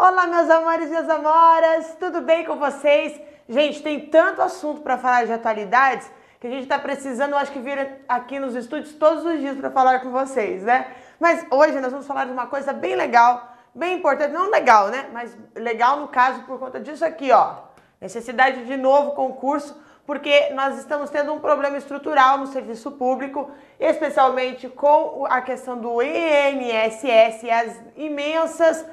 Olá, 0.00 0.28
meus 0.28 0.48
amores 0.48 0.86
e 0.86 0.90
minhas 0.90 1.10
amoras, 1.10 1.96
tudo 1.98 2.20
bem 2.20 2.44
com 2.44 2.54
vocês? 2.54 3.20
Gente, 3.48 3.82
tem 3.82 3.98
tanto 3.98 4.40
assunto 4.40 4.80
para 4.80 4.96
falar 4.96 5.26
de 5.26 5.32
atualidades 5.32 6.08
que 6.38 6.46
a 6.46 6.50
gente 6.50 6.62
está 6.62 6.78
precisando, 6.78 7.34
acho 7.34 7.50
que 7.50 7.58
vir 7.58 7.96
aqui 8.08 8.38
nos 8.38 8.54
estúdios 8.54 8.94
todos 8.94 9.24
os 9.24 9.40
dias 9.40 9.58
para 9.58 9.72
falar 9.72 9.98
com 9.98 10.12
vocês, 10.12 10.62
né? 10.62 10.86
Mas 11.18 11.44
hoje 11.50 11.80
nós 11.80 11.90
vamos 11.90 12.06
falar 12.06 12.26
de 12.26 12.30
uma 12.30 12.46
coisa 12.46 12.72
bem 12.72 12.94
legal, 12.94 13.52
bem 13.74 13.98
importante, 13.98 14.32
não 14.32 14.48
legal, 14.48 14.86
né? 14.86 15.08
Mas 15.12 15.36
legal 15.56 15.98
no 15.98 16.06
caso 16.06 16.42
por 16.42 16.60
conta 16.60 16.78
disso 16.78 17.04
aqui, 17.04 17.32
ó. 17.32 17.56
Necessidade 18.00 18.66
de 18.66 18.76
novo 18.76 19.16
concurso, 19.16 19.76
porque 20.06 20.50
nós 20.50 20.78
estamos 20.78 21.10
tendo 21.10 21.34
um 21.34 21.40
problema 21.40 21.76
estrutural 21.76 22.38
no 22.38 22.46
serviço 22.46 22.92
público, 22.92 23.50
especialmente 23.80 24.68
com 24.68 25.26
a 25.28 25.40
questão 25.40 25.76
do 25.76 26.00
INSS 26.00 27.42
e 27.42 27.50
as 27.50 27.80
imensas 27.96 28.86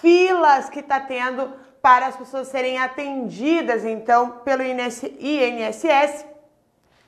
filas 0.00 0.68
que 0.68 0.80
está 0.80 1.00
tendo 1.00 1.52
para 1.80 2.06
as 2.06 2.16
pessoas 2.16 2.48
serem 2.48 2.78
atendidas, 2.78 3.84
então, 3.84 4.40
pelo 4.44 4.62
INSS. 4.62 6.24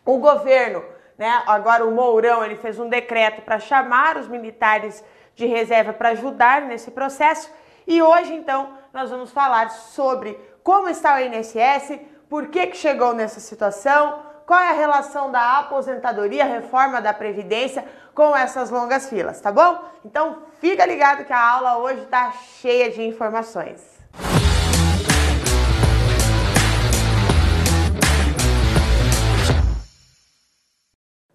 O 0.05 0.19
governo, 0.19 0.85
né, 1.17 1.43
agora 1.47 1.87
o 1.87 1.93
Mourão, 1.93 2.45
ele 2.45 2.57
fez 2.57 2.79
um 2.79 2.89
decreto 2.89 3.43
para 3.43 3.59
chamar 3.59 4.17
os 4.17 4.29
militares 4.29 5.03
de 5.35 5.47
reserva 5.47 5.93
para 5.93 6.11
ajudar 6.11 6.63
nesse 6.63 6.91
processo. 6.91 7.51
E 7.87 8.03
hoje, 8.03 8.35
então, 8.35 8.77
nós 8.93 9.11
vamos 9.11 9.31
falar 9.31 9.71
sobre 9.71 10.39
como 10.63 10.89
está 10.89 11.17
o 11.17 11.21
INSS, 11.21 12.01
por 12.29 12.49
que, 12.49 12.67
que 12.67 12.77
chegou 12.77 13.13
nessa 13.13 13.39
situação, 13.39 14.23
qual 14.47 14.61
é 14.61 14.71
a 14.71 14.75
relação 14.75 15.31
da 15.31 15.59
aposentadoria, 15.59 16.45
reforma 16.45 17.01
da 17.01 17.13
Previdência 17.13 17.85
com 18.15 18.37
essas 18.37 18.71
longas 18.71 19.09
filas, 19.09 19.41
tá 19.41 19.51
bom? 19.51 19.79
Então 20.05 20.39
fica 20.61 20.87
ligado 20.87 21.25
que 21.25 21.33
a 21.33 21.51
aula 21.53 21.79
hoje 21.79 22.03
está 22.03 22.33
cheia 22.61 22.91
de 22.91 23.03
informações. 23.03 23.81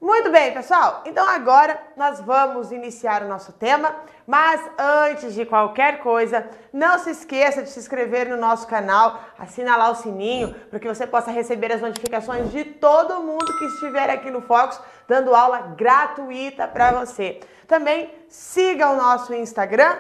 Muito 0.09 0.31
bem, 0.31 0.51
pessoal. 0.51 1.03
Então 1.05 1.23
agora 1.29 1.79
nós 1.95 2.19
vamos 2.19 2.71
iniciar 2.71 3.21
o 3.21 3.27
nosso 3.27 3.53
tema, 3.53 3.95
mas 4.25 4.59
antes 4.75 5.35
de 5.35 5.45
qualquer 5.45 5.99
coisa, 5.99 6.49
não 6.73 6.97
se 6.97 7.11
esqueça 7.11 7.61
de 7.61 7.69
se 7.69 7.79
inscrever 7.79 8.27
no 8.27 8.35
nosso 8.35 8.65
canal, 8.65 9.21
assinalar 9.37 9.91
o 9.91 9.95
sininho, 9.95 10.55
para 10.67 10.79
que 10.79 10.87
você 10.87 11.05
possa 11.05 11.29
receber 11.29 11.71
as 11.71 11.79
notificações 11.79 12.51
de 12.51 12.65
todo 12.65 13.21
mundo 13.21 13.55
que 13.59 13.65
estiver 13.65 14.09
aqui 14.09 14.31
no 14.31 14.41
Focus, 14.41 14.81
dando 15.07 15.35
aula 15.35 15.75
gratuita 15.77 16.67
para 16.67 16.91
você. 16.91 17.39
Também 17.67 18.11
siga 18.27 18.89
o 18.89 18.97
nosso 18.97 19.31
Instagram, 19.31 19.95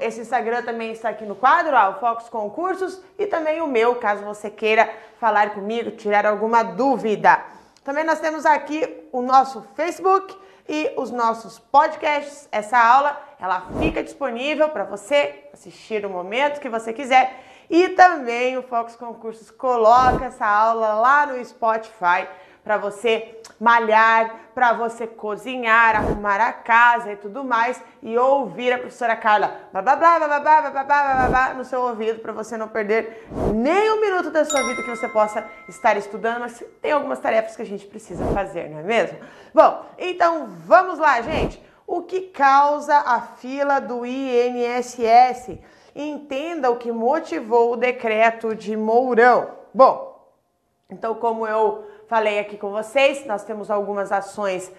esse 0.00 0.22
Instagram 0.22 0.62
também 0.62 0.90
está 0.90 1.10
aqui 1.10 1.26
no 1.26 1.36
quadro, 1.36 1.76
ó, 1.76 1.90
o 1.90 2.00
Focus 2.00 2.30
Concursos, 2.30 3.02
e 3.18 3.26
também 3.26 3.60
o 3.60 3.66
meu, 3.66 3.96
caso 3.96 4.24
você 4.24 4.48
queira 4.48 4.90
falar 5.20 5.50
comigo, 5.50 5.90
tirar 5.90 6.24
alguma 6.24 6.62
dúvida. 6.62 7.44
Também 7.84 8.02
nós 8.02 8.18
temos 8.18 8.46
aqui 8.46 9.03
o 9.14 9.22
nosso 9.22 9.62
Facebook 9.76 10.36
e 10.68 10.92
os 10.96 11.12
nossos 11.12 11.60
podcasts. 11.60 12.48
Essa 12.50 12.76
aula 12.76 13.16
ela 13.38 13.68
fica 13.78 14.02
disponível 14.02 14.68
para 14.70 14.82
você 14.82 15.44
assistir 15.52 16.02
no 16.02 16.08
momento 16.08 16.58
que 16.60 16.68
você 16.68 16.92
quiser. 16.92 17.40
E 17.70 17.90
também 17.90 18.58
o 18.58 18.62
Focus 18.62 18.96
Concursos 18.96 19.52
coloca 19.52 20.24
essa 20.24 20.44
aula 20.44 20.94
lá 20.94 21.26
no 21.26 21.44
Spotify 21.44 22.26
para 22.64 22.78
você 22.78 23.38
malhar, 23.60 24.34
para 24.54 24.72
você 24.72 25.06
cozinhar, 25.06 25.96
arrumar 25.96 26.40
a 26.40 26.52
casa 26.52 27.12
e 27.12 27.16
tudo 27.16 27.44
mais 27.44 27.80
e 28.02 28.16
ouvir 28.16 28.72
a 28.72 28.78
professora 28.78 29.14
Carla 29.14 29.68
blá, 29.70 29.82
blá, 29.82 29.96
blá, 29.96 30.18
blá, 30.18 30.40
blá, 30.40 30.40
blá, 30.40 30.70
blá, 30.70 30.84
blá, 30.84 31.28
blá, 31.28 31.54
no 31.54 31.64
seu 31.64 31.82
ouvido 31.82 32.20
para 32.20 32.32
você 32.32 32.56
não 32.56 32.68
perder 32.68 33.28
nem 33.54 33.92
um 33.92 34.00
minuto 34.00 34.30
da 34.30 34.44
sua 34.44 34.62
vida 34.62 34.82
que 34.82 34.90
você 34.90 35.08
possa 35.08 35.44
estar 35.68 35.96
estudando, 35.96 36.40
mas 36.40 36.64
tem 36.80 36.92
algumas 36.92 37.20
tarefas 37.20 37.54
que 37.54 37.62
a 37.62 37.66
gente 37.66 37.86
precisa 37.86 38.24
fazer, 38.32 38.70
não 38.70 38.78
é 38.78 38.82
mesmo? 38.82 39.18
Bom, 39.52 39.84
então 39.98 40.48
vamos 40.66 40.98
lá, 40.98 41.20
gente. 41.20 41.62
O 41.86 42.02
que 42.02 42.22
causa 42.22 42.96
a 42.96 43.20
fila 43.20 43.78
do 43.78 44.06
INSS? 44.06 45.58
Entenda 45.94 46.70
o 46.70 46.76
que 46.76 46.90
motivou 46.90 47.72
o 47.72 47.76
decreto 47.76 48.54
de 48.54 48.76
Mourão. 48.76 49.50
Bom, 49.72 50.14
então 50.90 51.14
como 51.14 51.46
eu 51.46 51.84
falei 52.08 52.38
aqui 52.38 52.56
com 52.56 52.70
vocês, 52.70 53.26
nós 53.26 53.44
temos 53.44 53.70
algumas 53.70 54.12
ações 54.12 54.70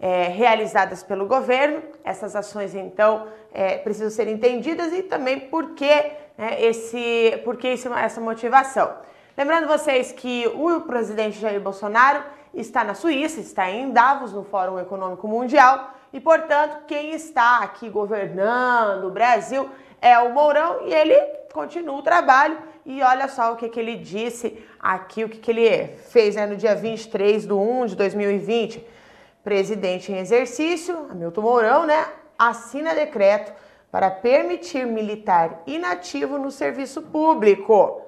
é, 0.00 0.24
realizadas 0.24 1.02
pelo 1.02 1.26
governo. 1.26 1.82
Essas 2.04 2.34
ações, 2.34 2.74
então, 2.74 3.28
é, 3.52 3.78
precisam 3.78 4.10
ser 4.10 4.28
entendidas 4.28 4.92
e 4.92 5.02
também 5.02 5.38
por 5.38 5.74
que, 5.74 6.12
né, 6.36 6.60
esse, 6.60 7.40
por 7.44 7.56
que 7.56 7.68
esse, 7.68 7.88
essa 7.88 8.20
motivação. 8.20 8.92
Lembrando 9.36 9.66
vocês 9.66 10.12
que 10.12 10.46
o 10.48 10.80
presidente 10.82 11.38
Jair 11.38 11.60
Bolsonaro 11.60 12.22
está 12.52 12.84
na 12.84 12.94
Suíça, 12.94 13.40
está 13.40 13.70
em 13.70 13.92
Davos, 13.92 14.32
no 14.32 14.44
Fórum 14.44 14.78
Econômico 14.78 15.26
Mundial, 15.26 15.90
e, 16.12 16.20
portanto, 16.20 16.84
quem 16.86 17.12
está 17.12 17.60
aqui 17.60 17.88
governando 17.88 19.04
o 19.04 19.10
Brasil 19.10 19.70
é 20.00 20.18
o 20.18 20.34
Mourão 20.34 20.86
e 20.86 20.92
ele 20.92 21.16
continua 21.52 21.96
o 21.96 22.02
trabalho 22.02 22.58
e 22.84 23.02
olha 23.02 23.28
só 23.28 23.52
o 23.52 23.56
que, 23.56 23.68
que 23.68 23.78
ele 23.78 23.96
disse 23.96 24.62
aqui, 24.78 25.24
o 25.24 25.28
que, 25.28 25.38
que 25.38 25.50
ele 25.50 25.88
fez 26.08 26.34
né, 26.34 26.46
no 26.46 26.56
dia 26.56 26.74
23 26.74 27.46
de 27.46 27.52
1 27.52 27.86
de 27.86 27.96
2020. 27.96 28.86
Presidente 29.44 30.12
em 30.12 30.18
exercício, 30.18 31.06
Hamilton 31.10 31.40
Mourão, 31.40 31.86
né, 31.86 32.06
assina 32.38 32.94
decreto 32.94 33.52
para 33.90 34.10
permitir 34.10 34.86
militar 34.86 35.62
inativo 35.66 36.38
no 36.38 36.50
serviço 36.50 37.02
público. 37.02 38.02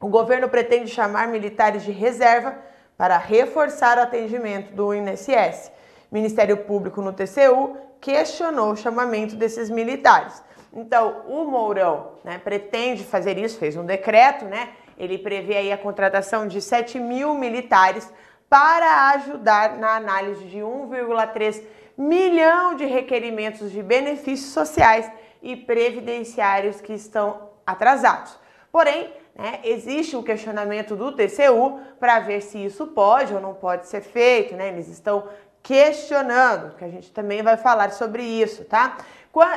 O 0.00 0.08
governo 0.08 0.48
pretende 0.48 0.90
chamar 0.90 1.28
militares 1.28 1.82
de 1.82 1.90
reserva 1.90 2.56
para 2.96 3.18
reforçar 3.18 3.98
o 3.98 4.02
atendimento 4.02 4.72
do 4.74 4.94
INSS. 4.94 5.72
Ministério 6.10 6.58
Público 6.58 7.00
no 7.00 7.12
TCU 7.12 7.76
questionou 8.00 8.72
o 8.72 8.76
chamamento 8.76 9.34
desses 9.34 9.68
militares. 9.68 10.42
Então, 10.72 11.22
o 11.28 11.44
Mourão 11.44 12.12
né, 12.22 12.38
pretende 12.38 13.04
fazer 13.04 13.38
isso, 13.38 13.58
fez 13.58 13.76
um 13.76 13.84
decreto, 13.84 14.44
né? 14.44 14.70
Ele 14.96 15.16
prevê 15.16 15.56
aí 15.56 15.72
a 15.72 15.78
contratação 15.78 16.46
de 16.46 16.60
7 16.60 16.98
mil 16.98 17.34
militares 17.34 18.12
para 18.48 19.10
ajudar 19.10 19.78
na 19.78 19.96
análise 19.96 20.44
de 20.44 20.58
1,3 20.58 21.62
milhão 21.96 22.74
de 22.74 22.84
requerimentos 22.84 23.70
de 23.70 23.82
benefícios 23.82 24.52
sociais 24.52 25.10
e 25.42 25.56
previdenciários 25.56 26.80
que 26.80 26.92
estão 26.92 27.50
atrasados. 27.66 28.38
Porém, 28.70 29.12
né, 29.34 29.60
existe 29.64 30.16
um 30.16 30.22
questionamento 30.22 30.96
do 30.96 31.12
TCU 31.12 31.80
para 32.00 32.18
ver 32.20 32.40
se 32.40 32.64
isso 32.64 32.88
pode 32.88 33.34
ou 33.34 33.40
não 33.40 33.54
pode 33.54 33.86
ser 33.86 34.00
feito, 34.00 34.54
né? 34.56 34.68
Eles 34.68 34.88
estão 34.88 35.28
questionando, 35.62 36.76
que 36.76 36.84
a 36.84 36.88
gente 36.88 37.12
também 37.12 37.42
vai 37.42 37.56
falar 37.56 37.92
sobre 37.92 38.22
isso, 38.22 38.64
tá? 38.64 38.96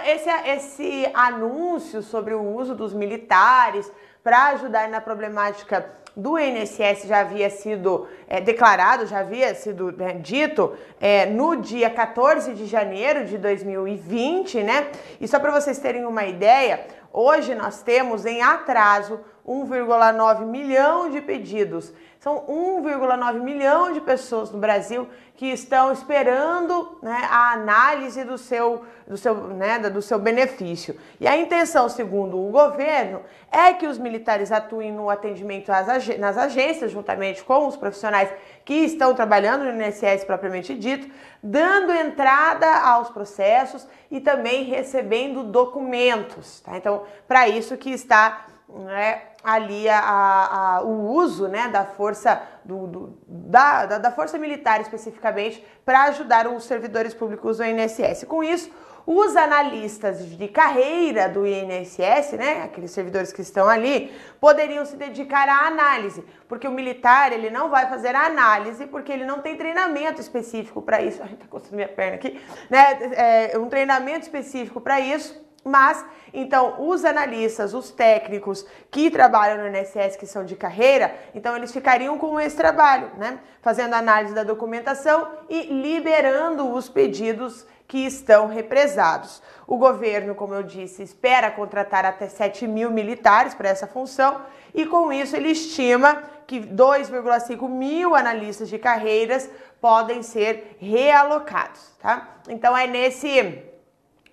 Esse, 0.06 0.30
esse 0.48 1.12
anúncio 1.14 2.02
sobre 2.02 2.34
o 2.34 2.42
uso 2.42 2.76
dos 2.76 2.94
militares 2.94 3.92
para 4.24 4.48
ajudar 4.50 4.88
na 4.88 5.02
problemática 5.02 5.90
do 6.16 6.38
INSS 6.38 7.08
já 7.08 7.22
havia 7.22 7.50
sido 7.50 8.08
é, 8.28 8.42
declarado, 8.42 9.06
já 9.06 9.20
havia 9.20 9.56
sido 9.56 9.92
né, 9.94 10.14
dito 10.14 10.76
é, 11.00 11.26
no 11.26 11.56
dia 11.56 11.90
14 11.90 12.54
de 12.54 12.66
janeiro 12.66 13.26
de 13.26 13.38
2020, 13.38 14.62
né? 14.62 14.92
E 15.20 15.28
só 15.28 15.40
para 15.40 15.52
vocês 15.52 15.80
terem 15.80 16.06
uma 16.06 16.26
ideia, 16.26 16.86
hoje 17.14 17.56
nós 17.56 17.82
temos 17.82 18.26
em 18.26 18.42
atraso 18.42 19.22
1,9 19.48 20.46
milhão 20.46 21.10
de 21.10 21.22
pedidos. 21.22 21.92
São 22.20 22.46
1,9 22.48 23.40
milhão 23.40 23.92
de 23.94 24.00
pessoas 24.00 24.52
no 24.52 24.60
Brasil 24.60 25.10
que 25.36 25.48
estão 25.48 25.92
esperando 25.92 27.00
né, 27.02 27.28
a 27.28 27.54
análise 27.54 28.24
do 28.24 28.38
seu, 28.38 28.86
do, 29.08 29.18
seu, 29.18 29.34
né, 29.48 29.80
do 29.80 30.04
seu 30.04 30.20
benefício. 30.20 30.96
E 31.20 31.28
a 31.28 31.36
intenção, 31.36 31.90
segundo 31.90 32.38
o 32.40 32.52
governo, 32.52 33.22
é 33.52 33.74
que 33.74 33.88
os 33.88 33.98
militares 33.98 34.52
atuem 34.52 34.92
no 34.92 35.10
atendimento 35.10 35.72
às, 35.72 36.08
nas 36.20 36.38
agências, 36.38 36.92
juntamente 36.92 37.44
com 37.44 37.66
os 37.66 37.76
profissionais 37.76 38.30
que 38.64 38.76
estão 38.76 39.16
trabalhando 39.16 39.64
no 39.64 39.82
INSS 39.82 40.24
propriamente 40.24 40.76
dito, 40.76 41.12
dando 41.42 41.92
entrada 41.92 42.68
aos 42.82 43.10
processos 43.10 43.88
e 44.12 44.20
também 44.22 44.66
recebendo 44.66 45.44
documentos. 45.44 46.60
Tá? 46.60 46.78
Então, 46.78 47.02
para 47.28 47.50
isso 47.50 47.76
que 47.78 47.90
está 47.90 48.46
né, 48.70 49.24
ali 49.44 49.90
a, 49.90 50.00
a, 50.00 50.82
o 50.84 51.12
uso 51.14 51.48
né, 51.48 51.68
da 51.68 51.86
força 51.86 52.42
do, 52.64 52.88
do 52.88 53.18
da, 53.28 53.86
da, 53.86 53.98
da, 53.98 54.12
força 54.12 54.38
militar 54.38 54.82
especificamente 54.82 55.66
para 55.84 56.04
ajudar 56.04 56.48
os 56.48 56.64
servidores 56.66 57.14
públicos 57.14 57.58
do 57.58 57.64
INSS. 57.64 58.24
Com 58.26 58.44
isso, 58.44 58.70
os 59.06 59.36
analistas 59.36 60.26
de 60.38 60.48
carreira 60.48 61.28
do 61.28 61.46
INSS, 61.46 62.34
né, 62.34 62.64
aqueles 62.64 62.92
servidores 62.92 63.34
que 63.34 63.42
estão 63.42 63.68
ali, 63.68 64.12
poderiam 64.40 64.86
se 64.86 64.96
dedicar 64.96 65.50
à 65.50 65.68
análise, 65.68 66.24
porque 66.48 66.68
o 66.68 66.72
militar 66.72 67.34
ele 67.34 67.50
não 67.50 67.70
vai 67.70 67.88
fazer 67.90 68.16
a 68.16 68.26
análise 68.26 68.86
porque 68.88 69.12
ele 69.12 69.26
não 69.26 69.40
tem 69.40 69.58
treinamento 69.58 70.22
específico 70.22 70.82
para 70.82 71.02
isso. 71.02 71.22
Ai, 71.24 71.36
tá 71.36 71.46
coçando 71.50 71.76
minha 71.76 71.88
perna 71.88 72.16
aqui, 72.16 72.40
né? 72.70 73.52
É, 73.54 73.58
um 73.58 73.70
treinamento 73.70 74.22
específico 74.22 74.80
para 74.80 75.00
isso 75.00 75.51
Mas, 75.64 76.04
então, 76.34 76.76
os 76.80 77.06
analistas, 77.06 77.74
os 77.74 77.92
técnicos 77.92 78.66
que 78.90 79.12
trabalham 79.12 79.58
no 79.60 79.78
INSS, 79.78 80.16
que 80.16 80.26
são 80.26 80.44
de 80.44 80.56
carreira, 80.56 81.14
então 81.36 81.56
eles 81.56 81.72
ficariam 81.72 82.18
com 82.18 82.40
esse 82.40 82.58
trabalho, 82.58 83.12
né? 83.18 83.40
Fazendo 83.62 83.94
análise 83.94 84.34
da 84.34 84.44
documentação 84.44 85.28
e 85.48 85.64
liberando 85.82 86.74
os 86.74 86.90
pedidos 86.90 87.66
que 87.88 88.06
estão 88.06 88.48
represados. 88.48 89.44
O 89.68 89.78
governo, 89.78 90.34
como 90.34 90.56
eu 90.56 90.64
disse, 90.64 91.04
espera 91.04 91.52
contratar 91.52 92.06
até 92.06 92.28
7 92.28 92.66
mil 92.66 92.90
militares 92.90 93.54
para 93.54 93.70
essa 93.70 93.86
função 93.86 94.42
e, 94.74 94.86
com 94.86 95.14
isso, 95.14 95.36
ele 95.36 95.50
estima 95.50 96.24
que 96.48 96.60
2,5 96.60 97.70
mil 97.70 98.16
analistas 98.16 98.68
de 98.68 98.80
carreiras 98.80 99.50
podem 99.80 100.24
ser 100.24 100.78
realocados, 100.80 101.92
tá? 102.02 102.38
Então, 102.48 102.76
é 102.76 102.88
nesse 102.88 103.71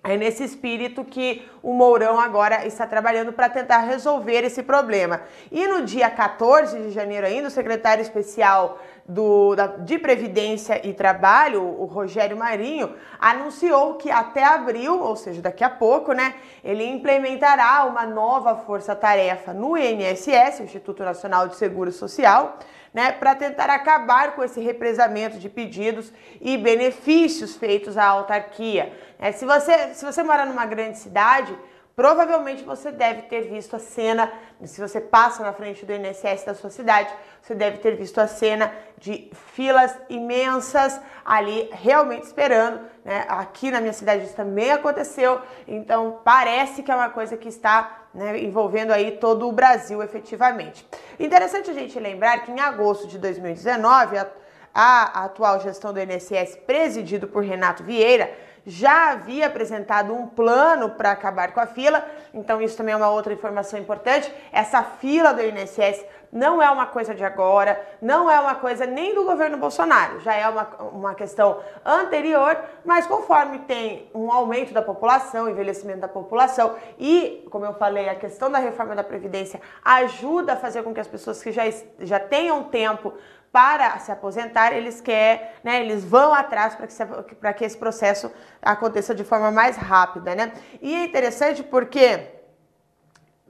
é 0.03 0.15
nesse 0.15 0.43
espírito 0.43 1.03
que 1.03 1.45
o 1.61 1.73
Mourão 1.73 2.19
agora 2.19 2.65
está 2.65 2.87
trabalhando 2.87 3.33
para 3.33 3.49
tentar 3.49 3.79
resolver 3.79 4.45
esse 4.45 4.63
problema. 4.63 5.21
E 5.51 5.67
no 5.67 5.83
dia 5.83 6.09
14 6.09 6.79
de 6.79 6.91
janeiro 6.91 7.27
ainda, 7.27 7.49
o 7.49 7.51
secretário 7.51 8.01
especial 8.01 8.79
do, 9.05 9.55
da, 9.55 9.67
de 9.67 9.97
Previdência 9.99 10.79
e 10.87 10.93
Trabalho, 10.93 11.61
o 11.63 11.85
Rogério 11.85 12.37
Marinho, 12.37 12.95
anunciou 13.19 13.95
que 13.95 14.09
até 14.09 14.43
abril, 14.43 15.01
ou 15.01 15.17
seja, 15.17 15.41
daqui 15.41 15.65
a 15.65 15.69
pouco, 15.69 16.13
né, 16.13 16.35
ele 16.63 16.85
implementará 16.85 17.83
uma 17.85 18.05
nova 18.05 18.55
força-tarefa 18.55 19.53
no 19.53 19.77
INSS, 19.77 20.61
Instituto 20.61 21.03
Nacional 21.03 21.49
de 21.49 21.57
Seguro 21.57 21.91
Social, 21.91 22.57
né, 22.93 23.11
para 23.11 23.35
tentar 23.35 23.69
acabar 23.69 24.35
com 24.35 24.43
esse 24.43 24.59
represamento 24.59 25.37
de 25.37 25.49
pedidos 25.49 26.11
e 26.41 26.57
benefícios 26.57 27.55
feitos 27.55 27.97
à 27.97 28.05
autarquia. 28.05 28.93
É, 29.19 29.31
se, 29.31 29.45
você, 29.45 29.93
se 29.93 30.03
você 30.05 30.23
mora 30.23 30.45
numa 30.45 30.65
grande 30.65 30.97
cidade, 30.97 31.55
provavelmente 31.99 32.63
você 32.63 32.93
deve 32.93 33.23
ter 33.23 33.41
visto 33.41 33.75
a 33.75 33.79
cena, 33.79 34.31
se 34.63 34.79
você 34.79 35.01
passa 35.01 35.43
na 35.43 35.51
frente 35.51 35.85
do 35.85 35.91
INSS 35.91 36.45
da 36.45 36.55
sua 36.55 36.69
cidade, 36.69 37.13
você 37.41 37.53
deve 37.53 37.79
ter 37.79 37.97
visto 37.97 38.19
a 38.19 38.25
cena 38.25 38.71
de 38.97 39.29
filas 39.51 39.93
imensas 40.07 40.97
ali 41.25 41.69
realmente 41.73 42.23
esperando. 42.23 42.79
Né? 43.03 43.25
Aqui 43.27 43.69
na 43.69 43.81
minha 43.81 43.91
cidade 43.91 44.23
isso 44.23 44.33
também 44.33 44.71
aconteceu, 44.71 45.41
então 45.67 46.21
parece 46.23 46.83
que 46.83 46.89
é 46.89 46.95
uma 46.95 47.09
coisa 47.09 47.35
que 47.35 47.49
está 47.49 48.05
né, 48.13 48.39
envolvendo 48.43 48.93
aí 48.93 49.17
todo 49.17 49.49
o 49.49 49.51
Brasil 49.51 50.01
efetivamente. 50.01 50.87
Interessante 51.19 51.69
a 51.69 51.73
gente 51.73 51.99
lembrar 51.99 52.45
que 52.45 52.51
em 52.53 52.61
agosto 52.61 53.07
de 53.07 53.17
2019, 53.17 54.19
a, 54.19 54.27
a 54.73 55.25
atual 55.25 55.59
gestão 55.59 55.91
do 55.91 55.99
INSS, 55.99 56.55
presidido 56.65 57.27
por 57.27 57.43
Renato 57.43 57.83
Vieira, 57.83 58.33
já 58.69 59.11
havia 59.11 59.47
apresentado 59.47 60.13
um 60.13 60.27
plano 60.27 60.91
para 60.91 61.11
acabar 61.11 61.51
com 61.53 61.59
a 61.59 61.65
fila, 61.65 62.05
então 62.31 62.61
isso 62.61 62.77
também 62.77 62.93
é 62.93 62.97
uma 62.97 63.09
outra 63.09 63.33
informação 63.33 63.79
importante. 63.79 64.31
Essa 64.51 64.83
fila 64.83 65.33
do 65.33 65.41
INSS 65.41 66.05
não 66.31 66.61
é 66.61 66.69
uma 66.69 66.85
coisa 66.85 67.15
de 67.15 67.23
agora, 67.23 67.81
não 67.99 68.29
é 68.29 68.39
uma 68.39 68.53
coisa 68.53 68.85
nem 68.85 69.15
do 69.15 69.23
governo 69.23 69.57
Bolsonaro, 69.57 70.19
já 70.19 70.35
é 70.35 70.47
uma, 70.47 70.63
uma 70.93 71.15
questão 71.15 71.59
anterior, 71.83 72.55
mas 72.85 73.07
conforme 73.07 73.59
tem 73.59 74.07
um 74.13 74.31
aumento 74.31 74.71
da 74.71 74.83
população, 74.83 75.49
envelhecimento 75.49 76.01
da 76.01 76.07
população 76.07 76.75
e, 76.99 77.47
como 77.49 77.65
eu 77.65 77.73
falei, 77.73 78.07
a 78.07 78.15
questão 78.15 78.51
da 78.51 78.59
reforma 78.59 78.95
da 78.95 79.03
Previdência 79.03 79.59
ajuda 79.83 80.53
a 80.53 80.55
fazer 80.55 80.83
com 80.83 80.93
que 80.93 80.99
as 80.99 81.07
pessoas 81.07 81.41
que 81.41 81.51
já, 81.51 81.63
já 81.99 82.19
tenham 82.19 82.65
tempo 82.65 83.13
para 83.51 83.97
se 83.99 84.11
aposentar, 84.11 84.73
eles 84.73 85.01
querem, 85.01 85.41
né, 85.63 85.81
eles 85.81 86.03
vão 86.03 86.33
atrás 86.33 86.75
para 86.75 86.87
que, 86.87 87.53
que 87.57 87.65
esse 87.65 87.77
processo 87.77 88.31
aconteça 88.61 89.15
de 89.15 89.23
forma 89.23 89.51
mais 89.51 89.75
rápida, 89.75 90.35
né? 90.35 90.53
E 90.81 90.93
é 90.93 91.05
interessante 91.05 91.63
porque 91.63 92.27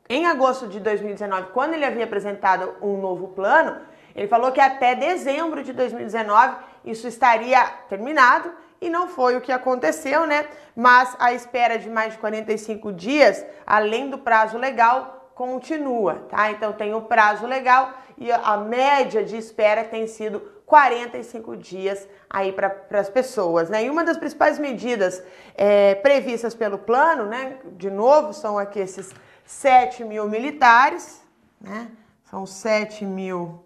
em 0.07 0.25
agosto 0.25 0.67
de 0.67 0.79
2019, 0.79 1.51
quando 1.53 1.73
ele 1.73 1.85
havia 1.85 2.05
apresentado 2.05 2.75
um 2.81 2.97
novo 2.97 3.27
plano, 3.29 3.79
ele 4.15 4.27
falou 4.27 4.51
que 4.51 4.59
até 4.59 4.95
dezembro 4.95 5.63
de 5.63 5.73
2019 5.73 6.55
isso 6.83 7.07
estaria 7.07 7.63
terminado 7.87 8.51
e 8.81 8.89
não 8.89 9.07
foi 9.07 9.35
o 9.35 9.41
que 9.41 9.51
aconteceu, 9.51 10.25
né? 10.25 10.47
Mas 10.75 11.15
a 11.19 11.33
espera 11.33 11.77
de 11.77 11.89
mais 11.89 12.13
de 12.13 12.19
45 12.19 12.91
dias, 12.93 13.45
além 13.67 14.09
do 14.09 14.17
prazo 14.17 14.57
legal, 14.57 15.31
continua, 15.35 16.25
tá? 16.29 16.51
Então 16.51 16.73
tem 16.73 16.93
o 16.93 17.03
prazo 17.03 17.45
legal 17.45 17.93
e 18.19 18.31
a 18.31 18.57
média 18.57 19.23
de 19.23 19.37
espera 19.37 19.83
tem 19.85 20.05
sido 20.05 20.41
45 20.65 21.55
dias 21.55 22.07
aí 22.29 22.51
para 22.51 22.99
as 22.99 23.09
pessoas, 23.09 23.69
né? 23.69 23.85
E 23.85 23.89
uma 23.89 24.03
das 24.03 24.17
principais 24.17 24.59
medidas 24.59 25.23
é, 25.55 25.95
previstas 25.95 26.53
pelo 26.53 26.77
plano, 26.77 27.25
né? 27.25 27.57
De 27.77 27.89
novo, 27.89 28.33
são 28.33 28.59
aqui 28.59 28.79
esses 28.79 29.11
7 29.45 30.03
mil 30.03 30.27
militares, 30.27 31.23
né? 31.59 31.89
São 32.29 32.45
7 32.45 33.05
mil 33.05 33.63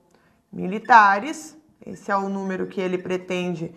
militares. 0.52 1.58
Esse 1.86 2.12
é 2.12 2.16
o 2.16 2.30
número 2.30 2.68
que 2.68 2.80
ele 2.80 2.98
pretende 2.98 3.76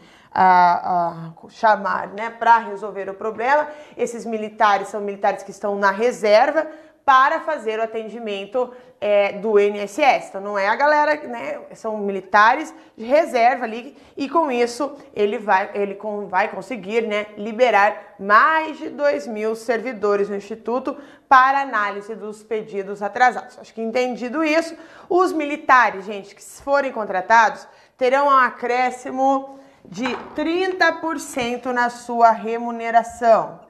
chamar 1.48 2.08
né, 2.08 2.28
para 2.28 2.58
resolver 2.58 3.08
o 3.08 3.14
problema. 3.14 3.68
Esses 3.96 4.26
militares 4.26 4.88
são 4.88 5.00
militares 5.00 5.42
que 5.42 5.50
estão 5.50 5.76
na 5.76 5.90
reserva 5.90 6.66
para 7.06 7.38
fazer 7.38 7.78
o 7.78 7.84
atendimento 7.84 8.74
é, 9.00 9.34
do 9.34 9.60
INSS. 9.60 10.28
Então 10.28 10.40
não 10.40 10.58
é 10.58 10.66
a 10.66 10.74
galera, 10.74 11.14
né? 11.28 11.60
São 11.72 11.96
militares 11.98 12.74
de 12.96 13.04
reserva 13.04 13.64
ali 13.64 13.96
e 14.16 14.28
com 14.28 14.50
isso 14.50 14.92
ele 15.14 15.38
vai, 15.38 15.70
ele 15.72 15.94
com, 15.94 16.26
vai 16.26 16.48
conseguir 16.48 17.02
né, 17.02 17.26
liberar 17.36 18.16
mais 18.18 18.76
de 18.78 18.88
2 18.88 19.28
mil 19.28 19.54
servidores 19.54 20.28
no 20.28 20.34
Instituto 20.34 20.96
para 21.28 21.60
análise 21.60 22.12
dos 22.16 22.42
pedidos 22.42 23.00
atrasados. 23.00 23.56
Acho 23.56 23.72
que 23.72 23.80
entendido 23.80 24.42
isso, 24.42 24.76
os 25.08 25.32
militares, 25.32 26.04
gente, 26.04 26.34
que 26.34 26.42
forem 26.42 26.90
contratados, 26.90 27.68
terão 27.96 28.26
um 28.26 28.30
acréscimo 28.30 29.60
de 29.84 30.06
30% 30.34 31.66
na 31.66 31.88
sua 31.88 32.32
remuneração, 32.32 33.60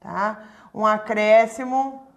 tá? 0.00 0.44
Um 0.72 0.86
acréscimo 0.86 2.09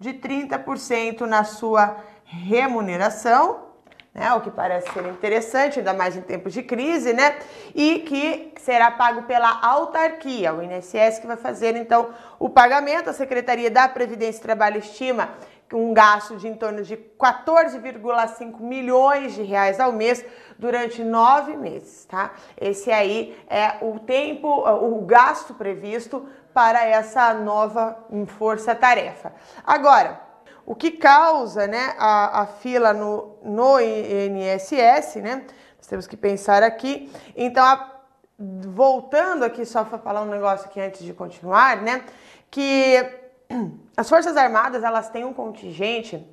de 0.00 0.14
30% 0.14 1.20
na 1.20 1.44
sua 1.44 1.98
remuneração, 2.24 3.68
né, 4.14 4.32
o 4.34 4.40
que 4.40 4.50
parece 4.50 4.90
ser 4.92 5.06
interessante, 5.06 5.78
ainda 5.78 5.92
mais 5.92 6.16
em 6.16 6.22
tempos 6.22 6.52
de 6.52 6.62
crise, 6.62 7.12
né? 7.12 7.38
E 7.74 8.00
que 8.00 8.52
será 8.58 8.90
pago 8.90 9.22
pela 9.22 9.60
autarquia, 9.62 10.52
o 10.52 10.62
INSS 10.62 11.20
que 11.20 11.26
vai 11.26 11.36
fazer 11.36 11.76
então 11.76 12.08
o 12.38 12.48
pagamento. 12.48 13.08
A 13.08 13.12
Secretaria 13.12 13.70
da 13.70 13.88
Previdência 13.88 14.40
e 14.40 14.42
Trabalho 14.42 14.78
estima 14.78 15.30
um 15.72 15.94
gasto 15.94 16.36
de 16.36 16.48
em 16.48 16.54
torno 16.54 16.82
de 16.82 16.96
14,5 16.96 18.60
milhões 18.60 19.34
de 19.34 19.42
reais 19.42 19.78
ao 19.78 19.92
mês 19.92 20.24
durante 20.58 21.04
nove 21.04 21.56
meses, 21.56 22.04
tá? 22.06 22.32
Esse 22.60 22.90
aí 22.90 23.38
é 23.48 23.76
o 23.80 24.00
tempo, 24.00 24.48
o 24.48 25.00
gasto 25.02 25.54
previsto 25.54 26.26
para 26.52 26.84
essa 26.84 27.32
nova 27.34 27.96
força-tarefa. 28.38 29.32
Agora, 29.64 30.20
o 30.66 30.74
que 30.74 30.92
causa 30.92 31.66
né, 31.66 31.94
a, 31.98 32.42
a 32.42 32.46
fila 32.46 32.92
no, 32.92 33.36
no 33.42 33.80
INSS, 33.80 35.16
né? 35.16 35.44
Nós 35.76 35.86
temos 35.86 36.06
que 36.06 36.16
pensar 36.16 36.62
aqui. 36.62 37.10
Então, 37.34 37.64
a, 37.64 38.00
voltando 38.38 39.44
aqui 39.44 39.64
só 39.64 39.84
para 39.84 39.98
falar 39.98 40.22
um 40.22 40.30
negócio 40.30 40.66
aqui 40.66 40.80
antes 40.80 41.04
de 41.04 41.12
continuar, 41.12 41.82
né? 41.82 42.04
Que 42.50 43.04
as 43.96 44.08
Forças 44.08 44.36
Armadas 44.36 44.84
elas 44.84 45.08
têm 45.08 45.24
um 45.24 45.32
contingente 45.32 46.24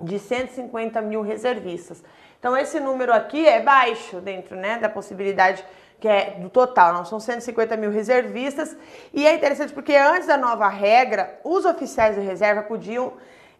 de 0.00 0.18
150 0.18 1.00
mil 1.02 1.22
reservistas. 1.22 2.02
Então, 2.38 2.56
esse 2.56 2.80
número 2.80 3.12
aqui 3.12 3.46
é 3.46 3.60
baixo 3.60 4.20
dentro 4.20 4.56
né, 4.56 4.78
da 4.78 4.88
possibilidade 4.88 5.62
que 6.00 6.08
é 6.08 6.38
do 6.40 6.48
total, 6.48 6.94
não 6.94 7.04
são 7.04 7.20
150 7.20 7.76
mil 7.76 7.90
reservistas. 7.90 8.76
E 9.12 9.26
é 9.26 9.34
interessante 9.34 9.72
porque 9.72 9.94
antes 9.94 10.26
da 10.26 10.36
nova 10.36 10.68
regra, 10.68 11.38
os 11.44 11.64
oficiais 11.64 12.16
de 12.16 12.22
reserva 12.22 12.62
podiam 12.62 13.12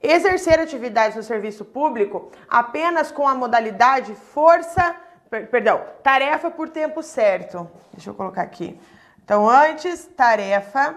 exercer 0.02 0.58
atividades 0.58 1.16
no 1.16 1.22
serviço 1.22 1.64
público 1.64 2.32
apenas 2.48 3.12
com 3.12 3.28
a 3.28 3.34
modalidade 3.34 4.14
força, 4.14 4.96
perdão, 5.50 5.84
tarefa 6.02 6.50
por 6.50 6.70
tempo 6.70 7.02
certo. 7.02 7.70
Deixa 7.92 8.08
eu 8.10 8.14
colocar 8.14 8.42
aqui. 8.42 8.80
Então, 9.22 9.48
antes, 9.48 10.06
tarefa 10.16 10.96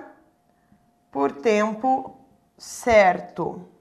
por 1.11 1.31
tempo 1.31 2.17
certo. 2.57 3.72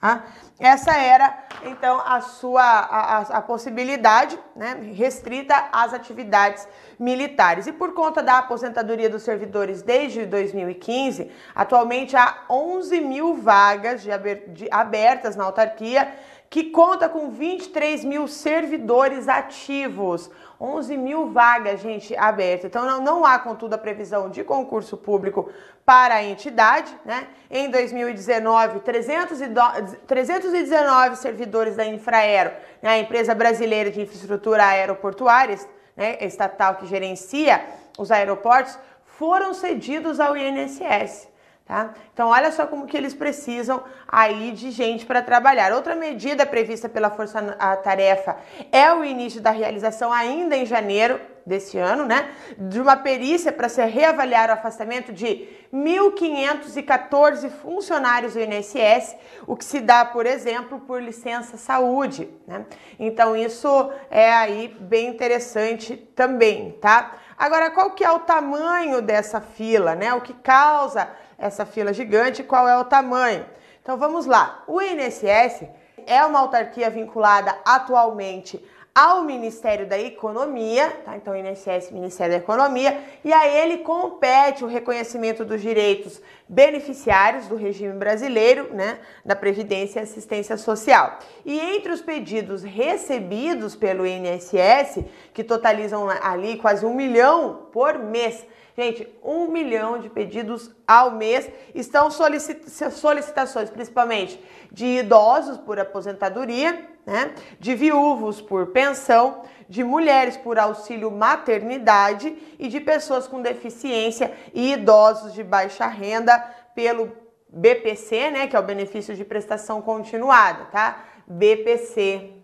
Tá? 0.00 0.24
Essa 0.58 0.96
era, 0.96 1.36
então, 1.64 2.00
a 2.00 2.20
sua 2.20 2.62
a, 2.62 3.18
a, 3.20 3.42
possibilidade 3.42 4.38
né, 4.54 4.78
restrita 4.94 5.68
às 5.72 5.92
atividades 5.92 6.66
militares. 6.98 7.66
E 7.66 7.72
por 7.72 7.92
conta 7.92 8.22
da 8.22 8.38
aposentadoria 8.38 9.10
dos 9.10 9.22
servidores 9.22 9.82
desde 9.82 10.24
2015, 10.24 11.30
atualmente 11.54 12.16
há 12.16 12.44
11 12.48 13.00
mil 13.00 13.34
vagas 13.34 14.02
de, 14.02 14.10
de, 14.48 14.68
abertas 14.70 15.34
na 15.34 15.44
autarquia 15.44 16.12
que 16.48 16.64
conta 16.70 17.08
com 17.08 17.30
23 17.30 18.04
mil 18.04 18.28
servidores 18.28 19.28
ativos, 19.28 20.30
11 20.60 20.96
mil 20.96 21.30
vagas, 21.30 21.80
gente, 21.80 22.16
abertas. 22.16 22.64
Então, 22.64 22.84
não, 22.84 23.00
não 23.02 23.24
há, 23.24 23.38
contudo, 23.38 23.74
a 23.74 23.78
previsão 23.78 24.28
de 24.30 24.42
concurso 24.42 24.96
público 24.96 25.50
para 25.84 26.14
a 26.14 26.24
entidade. 26.24 26.92
Né? 27.04 27.28
Em 27.50 27.70
2019, 27.70 28.80
319 28.80 31.16
servidores 31.16 31.76
da 31.76 31.84
Infraero, 31.84 32.50
né, 32.82 32.90
a 32.90 32.98
empresa 32.98 33.34
brasileira 33.34 33.90
de 33.90 34.00
infraestrutura 34.00 34.64
aeroportuária, 34.64 35.58
né, 35.96 36.16
estatal 36.20 36.76
que 36.76 36.86
gerencia 36.86 37.64
os 37.98 38.10
aeroportos, 38.10 38.78
foram 39.04 39.52
cedidos 39.54 40.20
ao 40.20 40.36
INSS. 40.36 41.28
Tá? 41.66 41.94
Então, 42.14 42.28
olha 42.28 42.52
só 42.52 42.64
como 42.64 42.86
que 42.86 42.96
eles 42.96 43.12
precisam 43.12 43.82
aí 44.06 44.52
de 44.52 44.70
gente 44.70 45.04
para 45.04 45.20
trabalhar. 45.20 45.72
Outra 45.72 45.96
medida 45.96 46.46
prevista 46.46 46.88
pela 46.88 47.10
Força 47.10 47.42
Tarefa 47.82 48.36
é 48.70 48.92
o 48.92 49.04
início 49.04 49.40
da 49.40 49.50
realização 49.50 50.12
ainda 50.12 50.56
em 50.56 50.64
janeiro 50.64 51.20
desse 51.44 51.78
ano, 51.78 52.04
né, 52.04 52.28
de 52.58 52.80
uma 52.80 52.96
perícia 52.96 53.52
para 53.52 53.68
se 53.68 53.84
reavaliar 53.84 54.50
o 54.50 54.54
afastamento 54.54 55.12
de 55.12 55.48
1.514 55.72 57.48
funcionários 57.50 58.34
do 58.34 58.40
INSS, 58.40 59.14
o 59.46 59.56
que 59.56 59.64
se 59.64 59.80
dá, 59.80 60.04
por 60.04 60.26
exemplo, 60.26 60.80
por 60.80 61.00
licença 61.00 61.56
saúde, 61.56 62.28
né? 62.48 62.66
Então 62.98 63.36
isso 63.36 63.92
é 64.10 64.32
aí 64.32 64.76
bem 64.80 65.08
interessante 65.08 65.96
também, 65.96 66.72
tá? 66.80 67.14
Agora, 67.38 67.70
qual 67.70 67.92
que 67.92 68.02
é 68.02 68.10
o 68.10 68.20
tamanho 68.20 69.00
dessa 69.00 69.40
fila, 69.40 69.94
né? 69.94 70.12
O 70.14 70.22
que 70.22 70.32
causa 70.32 71.08
essa 71.38 71.66
fila 71.66 71.92
gigante, 71.92 72.42
qual 72.42 72.68
é 72.68 72.76
o 72.78 72.84
tamanho. 72.84 73.44
Então 73.82 73.96
vamos 73.96 74.26
lá. 74.26 74.62
O 74.66 74.80
INSS 74.80 75.64
é 76.06 76.24
uma 76.24 76.40
autarquia 76.40 76.90
vinculada 76.90 77.56
atualmente 77.64 78.62
ao 78.96 79.24
Ministério 79.24 79.86
da 79.86 79.98
Economia, 79.98 80.88
tá? 81.04 81.18
Então, 81.18 81.36
INSS, 81.36 81.90
Ministério 81.90 82.32
da 82.32 82.38
Economia, 82.38 82.98
e 83.22 83.30
a 83.30 83.46
ele 83.46 83.78
compete 83.78 84.64
o 84.64 84.66
reconhecimento 84.66 85.44
dos 85.44 85.60
direitos 85.60 86.18
beneficiários 86.48 87.46
do 87.46 87.56
regime 87.56 87.92
brasileiro, 87.92 88.72
né, 88.72 88.98
da 89.22 89.36
Previdência 89.36 90.00
e 90.00 90.02
Assistência 90.02 90.56
Social. 90.56 91.18
E 91.44 91.60
entre 91.60 91.92
os 91.92 92.00
pedidos 92.00 92.62
recebidos 92.62 93.76
pelo 93.76 94.06
INSS, 94.06 95.04
que 95.34 95.44
totalizam 95.44 96.08
ali 96.08 96.56
quase 96.56 96.86
um 96.86 96.94
milhão 96.94 97.68
por 97.70 97.98
mês, 97.98 98.46
Gente, 98.76 99.08
um 99.24 99.48
milhão 99.48 99.98
de 99.98 100.10
pedidos 100.10 100.70
ao 100.86 101.12
mês 101.12 101.50
estão 101.74 102.10
solicitações, 102.10 103.70
principalmente 103.70 104.38
de 104.70 104.84
idosos 104.98 105.56
por 105.56 105.78
aposentadoria, 105.78 106.86
né? 107.06 107.34
de 107.58 107.74
viúvos 107.74 108.42
por 108.42 108.66
pensão, 108.72 109.44
de 109.66 109.82
mulheres 109.82 110.36
por 110.36 110.58
auxílio 110.58 111.10
maternidade 111.10 112.36
e 112.58 112.68
de 112.68 112.78
pessoas 112.78 113.26
com 113.26 113.40
deficiência 113.40 114.34
e 114.52 114.74
idosos 114.74 115.32
de 115.32 115.42
baixa 115.42 115.86
renda 115.86 116.38
pelo 116.74 117.10
BPC, 117.48 118.30
né, 118.30 118.46
que 118.46 118.54
é 118.54 118.58
o 118.58 118.62
benefício 118.62 119.14
de 119.14 119.24
prestação 119.24 119.80
continuada, 119.80 120.66
tá? 120.66 121.04
BPC, 121.26 122.35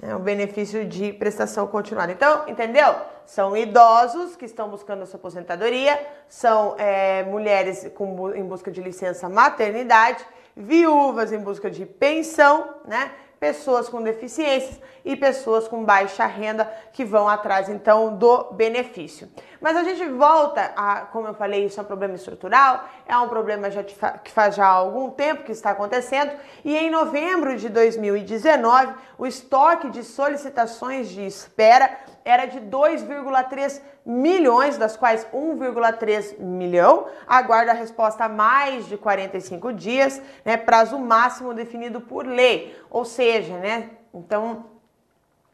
né, 0.00 0.14
o 0.14 0.18
benefício 0.18 0.84
de 0.84 1.12
prestação 1.12 1.66
continuada. 1.66 2.12
Então, 2.12 2.48
entendeu? 2.48 2.94
São 3.26 3.56
idosos 3.56 4.36
que 4.36 4.44
estão 4.44 4.68
buscando 4.68 5.02
a 5.02 5.06
sua 5.06 5.18
aposentadoria, 5.18 5.98
são 6.28 6.74
é, 6.78 7.22
mulheres 7.24 7.90
com, 7.94 8.34
em 8.34 8.44
busca 8.44 8.70
de 8.70 8.80
licença 8.80 9.28
maternidade, 9.28 10.24
viúvas 10.56 11.32
em 11.32 11.38
busca 11.38 11.70
de 11.70 11.86
pensão, 11.86 12.74
né? 12.86 13.10
Pessoas 13.42 13.88
com 13.88 14.00
deficiências 14.00 14.80
e 15.04 15.16
pessoas 15.16 15.66
com 15.66 15.84
baixa 15.84 16.24
renda 16.26 16.72
que 16.92 17.04
vão 17.04 17.28
atrás 17.28 17.68
então 17.68 18.16
do 18.16 18.52
benefício. 18.52 19.28
Mas 19.60 19.76
a 19.76 19.82
gente 19.82 20.06
volta 20.10 20.70
a, 20.76 21.00
como 21.06 21.26
eu 21.26 21.34
falei, 21.34 21.64
isso 21.64 21.80
é 21.80 21.82
um 21.82 21.86
problema 21.86 22.14
estrutural, 22.14 22.88
é 23.04 23.18
um 23.18 23.28
problema 23.28 23.68
já 23.68 23.82
que 23.82 24.30
faz 24.30 24.54
já 24.54 24.68
algum 24.68 25.10
tempo 25.10 25.42
que 25.42 25.50
está 25.50 25.70
acontecendo 25.72 26.30
e 26.64 26.76
em 26.76 26.88
novembro 26.88 27.56
de 27.56 27.68
2019 27.68 28.94
o 29.18 29.26
estoque 29.26 29.90
de 29.90 30.04
solicitações 30.04 31.08
de 31.08 31.26
espera 31.26 31.98
era 32.24 32.46
de 32.46 32.60
2,3 32.60 33.80
milhões, 34.04 34.76
das 34.76 34.96
quais 34.96 35.26
1,3 35.32 36.38
milhão 36.38 37.06
aguarda 37.26 37.72
a 37.72 37.74
resposta 37.74 38.24
há 38.24 38.28
mais 38.28 38.86
de 38.86 38.96
45 38.96 39.72
dias, 39.72 40.20
né, 40.44 40.56
prazo 40.56 40.98
máximo 40.98 41.54
definido 41.54 42.00
por 42.00 42.26
lei. 42.26 42.76
Ou 42.90 43.04
seja, 43.04 43.56
né, 43.58 43.90
então, 44.12 44.66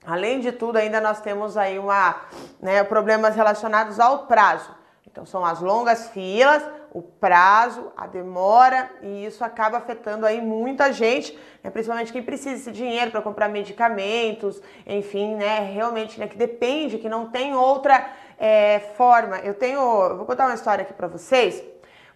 além 0.07 0.41
de 0.41 0.53
tudo, 0.53 0.77
ainda 0.77 1.01
nós 1.01 1.21
temos 1.21 1.57
aí 1.57 1.79
uma, 1.79 2.17
né, 2.61 2.83
problemas 2.85 3.35
relacionados 3.35 4.01
ao 4.01 4.27
prazo. 4.27 4.75
Então, 5.07 5.25
são 5.25 5.45
as 5.45 5.61
longas 5.61 6.09
filas, 6.09 6.63
o 6.93 7.03
prazo, 7.03 7.93
a 7.97 8.07
demora, 8.07 8.91
e 9.03 9.27
isso 9.27 9.45
acaba 9.45 9.79
afetando 9.79 10.25
aí 10.27 10.41
muita 10.41 10.93
gente, 10.93 11.39
né, 11.63 11.71
principalmente 11.71 12.13
quem 12.13 12.23
precisa 12.23 12.57
desse 12.57 12.73
dinheiro 12.73 13.11
para 13.11 13.23
comprar 13.23 13.49
medicamentos, 13.49 14.61
enfim, 14.87 15.35
né, 15.37 15.71
realmente, 15.73 16.19
né, 16.19 16.27
que 16.27 16.37
depende, 16.37 16.99
que 16.99 17.09
não 17.09 17.31
tem 17.31 17.55
outra 17.55 18.11
é, 18.39 18.81
forma. 18.97 19.39
Eu 19.39 19.55
tenho, 19.55 19.81
vou 20.17 20.27
contar 20.27 20.47
uma 20.47 20.55
história 20.55 20.83
aqui 20.83 20.93
para 20.93 21.09
vocês, 21.09 21.63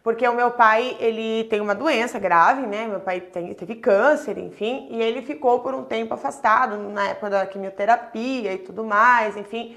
porque 0.02 0.26
o 0.26 0.34
meu 0.34 0.50
pai, 0.50 0.96
ele 0.98 1.44
tem 1.44 1.60
uma 1.60 1.74
doença 1.74 2.18
grave, 2.18 2.66
né, 2.66 2.86
meu 2.86 3.00
pai 3.00 3.20
tem, 3.20 3.54
teve 3.54 3.76
câncer, 3.76 4.36
enfim, 4.38 4.88
e 4.90 5.00
ele 5.00 5.22
ficou 5.22 5.60
por 5.60 5.74
um 5.74 5.84
tempo 5.84 6.14
afastado, 6.14 6.76
na 6.76 7.08
época 7.08 7.30
da 7.30 7.46
quimioterapia 7.46 8.52
e 8.52 8.58
tudo 8.58 8.84
mais, 8.84 9.36
enfim, 9.36 9.76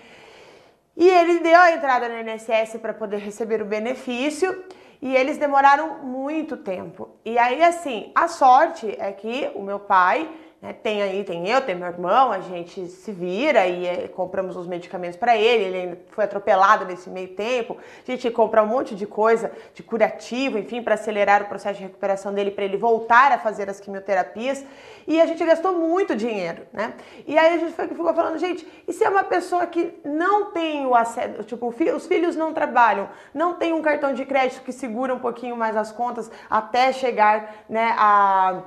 e 0.97 1.09
ele 1.09 1.39
deu 1.39 1.59
a 1.59 1.71
entrada 1.71 2.07
no 2.07 2.17
INSS 2.17 2.77
para 2.81 2.93
poder 2.93 3.17
receber 3.17 3.61
o 3.61 3.65
benefício, 3.65 4.63
e 5.01 5.15
eles 5.15 5.37
demoraram 5.37 6.03
muito 6.03 6.57
tempo. 6.57 7.09
E 7.23 7.37
aí, 7.37 7.63
assim, 7.63 8.11
a 8.15 8.27
sorte 8.27 8.95
é 8.99 9.11
que 9.11 9.51
o 9.55 9.61
meu 9.61 9.79
pai 9.79 10.29
né, 10.65 10.73
tem 10.73 11.03
aí, 11.03 11.23
tem 11.23 11.47
eu, 11.47 11.61
tem 11.61 11.75
meu 11.75 11.87
irmão, 11.87 12.31
a 12.31 12.39
gente 12.39 12.87
se 12.87 13.11
vira 13.11 13.67
e 13.67 13.85
é, 13.85 14.07
compramos 14.07 14.57
os 14.57 14.65
medicamentos 14.65 15.15
para 15.15 15.37
ele. 15.37 15.63
Ele 15.63 15.99
foi 16.09 16.23
atropelado 16.23 16.85
nesse 16.85 17.07
meio 17.07 17.27
tempo. 17.35 17.77
A 17.77 18.11
gente 18.11 18.31
compra 18.31 18.63
um 18.63 18.65
monte 18.65 18.95
de 18.95 19.05
coisa, 19.05 19.51
de 19.75 19.83
curativo, 19.83 20.57
enfim, 20.57 20.81
para 20.81 20.95
acelerar 20.95 21.43
o 21.43 21.45
processo 21.45 21.77
de 21.77 21.83
recuperação 21.83 22.33
dele, 22.33 22.49
para 22.49 22.65
ele 22.65 22.77
voltar 22.77 23.31
a 23.31 23.37
fazer 23.37 23.69
as 23.69 23.79
quimioterapias. 23.79 24.65
E 25.07 25.21
a 25.21 25.27
gente 25.27 25.45
gastou 25.45 25.73
muito 25.73 26.15
dinheiro, 26.15 26.63
né? 26.73 26.95
E 27.27 27.37
aí 27.37 27.53
a 27.53 27.57
gente 27.59 27.73
ficou 27.73 28.11
falando, 28.11 28.39
gente, 28.39 28.67
e 28.87 28.91
se 28.91 29.03
é 29.03 29.09
uma 29.09 29.23
pessoa 29.23 29.67
que 29.67 29.93
não 30.03 30.51
tem 30.51 30.83
o 30.87 30.95
acesso, 30.95 31.43
tipo, 31.43 31.67
os 31.67 32.07
filhos 32.07 32.35
não 32.35 32.53
trabalham, 32.53 33.07
não 33.31 33.53
tem 33.53 33.71
um 33.71 33.83
cartão 33.83 34.15
de 34.15 34.25
crédito 34.25 34.63
que 34.63 34.71
segura 34.71 35.13
um 35.13 35.19
pouquinho 35.19 35.55
mais 35.55 35.77
as 35.77 35.91
contas 35.91 36.31
até 36.49 36.91
chegar, 36.91 37.65
né, 37.69 37.93
a 37.99 38.63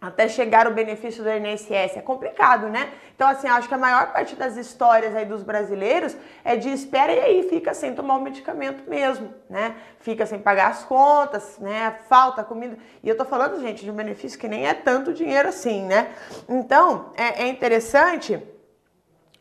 até 0.00 0.28
chegar 0.28 0.66
o 0.66 0.74
benefício 0.74 1.22
do 1.22 1.30
INSS. 1.30 1.96
É 1.96 2.02
complicado, 2.02 2.68
né? 2.68 2.90
Então, 3.14 3.26
assim, 3.28 3.48
acho 3.48 3.66
que 3.66 3.74
a 3.74 3.78
maior 3.78 4.12
parte 4.12 4.36
das 4.36 4.56
histórias 4.56 5.16
aí 5.16 5.24
dos 5.24 5.42
brasileiros 5.42 6.16
é 6.44 6.54
de 6.54 6.68
espera 6.68 7.12
e 7.12 7.20
aí 7.20 7.48
fica 7.48 7.72
sem 7.72 7.94
tomar 7.94 8.16
o 8.16 8.20
medicamento 8.20 8.88
mesmo, 8.88 9.32
né? 9.48 9.74
Fica 10.00 10.26
sem 10.26 10.38
pagar 10.38 10.70
as 10.70 10.84
contas, 10.84 11.58
né? 11.58 11.96
Falta 12.08 12.44
comida. 12.44 12.76
E 13.02 13.08
eu 13.08 13.16
tô 13.16 13.24
falando, 13.24 13.60
gente, 13.60 13.84
de 13.84 13.90
um 13.90 13.94
benefício 13.94 14.38
que 14.38 14.46
nem 14.46 14.66
é 14.66 14.74
tanto 14.74 15.14
dinheiro 15.14 15.48
assim, 15.48 15.86
né? 15.86 16.10
Então, 16.48 17.12
é, 17.16 17.44
é 17.44 17.48
interessante 17.48 18.42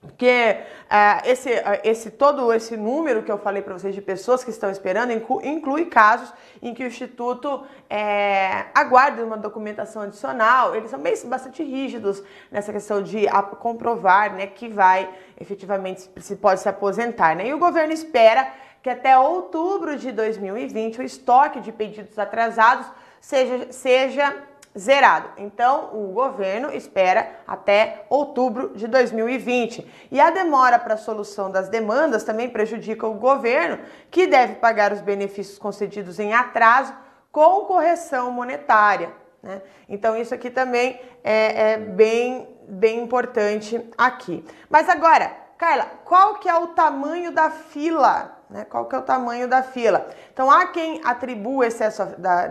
porque 0.06 0.58
uh, 0.86 1.28
esse, 1.28 1.50
uh, 1.50 1.80
esse 1.84 2.12
todo 2.12 2.54
esse 2.54 2.78
número 2.78 3.24
que 3.24 3.32
eu 3.32 3.38
falei 3.38 3.62
para 3.62 3.74
vocês 3.74 3.94
de 3.94 4.02
pessoas 4.02 4.44
que 4.44 4.50
estão 4.50 4.70
esperando 4.70 5.12
inclui, 5.12 5.86
casos 5.86 6.32
em 6.62 6.74
que 6.74 6.84
o 6.84 6.88
Instituto 6.88 7.64
é, 7.90 8.66
aguarda 8.74 9.24
uma 9.24 9.38
documentação 9.38 10.04
adicional. 10.04 10.76
Eles 10.76 10.90
são 10.90 11.00
bem, 11.00 11.14
bastante 11.26 11.64
rígidos 11.64 12.24
nessa 12.52 12.72
questão 12.72 13.02
de 13.02 13.26
comprovar 13.60 14.34
né, 14.34 14.48
que 14.48 14.68
vai 14.68 15.10
efetivamente 15.40 16.10
se 16.18 16.36
pode 16.36 16.62
se 16.62 16.70
aposentar. 16.70 17.36
Né? 17.36 17.48
E 17.48 17.54
o 17.54 17.60
governo 17.60 17.94
espera 17.94 18.48
que 18.82 18.90
até 18.90 19.18
outubro 19.18 19.98
de 19.98 20.12
2020 20.12 21.00
o 21.00 21.04
estoque 21.04 21.60
de 21.60 21.72
pedidos 21.72 22.20
atrasados 22.20 22.88
seja, 23.20 23.72
seja 23.72 24.36
zerado. 24.77 25.29
Então, 25.38 25.91
o 25.94 26.12
governo 26.12 26.72
espera 26.72 27.39
até 27.48 28.05
outubro 28.10 28.74
de 28.75 28.88
2020. 28.88 29.88
E 30.12 30.20
a 30.20 30.29
demora 30.29 30.77
para 30.77 30.96
a 30.96 30.98
solução 30.98 31.50
das 31.50 31.70
demandas 31.70 32.24
também 32.24 32.50
prejudica 32.50 33.08
o 33.08 33.13
governo, 33.13 33.79
que 34.12 34.27
deve 34.27 34.55
pagar 34.55 34.91
os 34.91 35.01
benefícios 35.01 35.58
concedidos 35.58 36.20
em 36.20 36.34
atraso 36.34 36.94
com 37.32 37.65
correção 37.65 38.32
monetária. 38.32 39.12
Né? 39.41 39.62
Então, 39.88 40.17
isso 40.17 40.34
aqui 40.34 40.50
também 40.50 41.00
é, 41.24 41.74
é 41.74 41.77
bem, 41.77 42.48
bem 42.67 43.00
importante 43.00 43.82
aqui. 43.98 44.44
Mas 44.70 44.89
agora, 44.89 45.32
Carla, 45.58 45.86
qual 46.03 46.36
que 46.36 46.50
é 46.50 46.55
o 46.55 46.67
tamanho 46.67 47.32
da 47.32 47.50
fila 47.50 48.35
Né? 48.50 48.66
Qual 48.70 48.86
que 48.86 48.96
é 48.96 49.00
o 49.00 49.02
tamanho 49.02 49.48
da 49.48 49.64
fila? 49.64 50.08
Então, 50.32 50.52
há 50.52 50.68
quem 50.68 51.02
atribua 51.04 51.66
excesso 51.66 52.04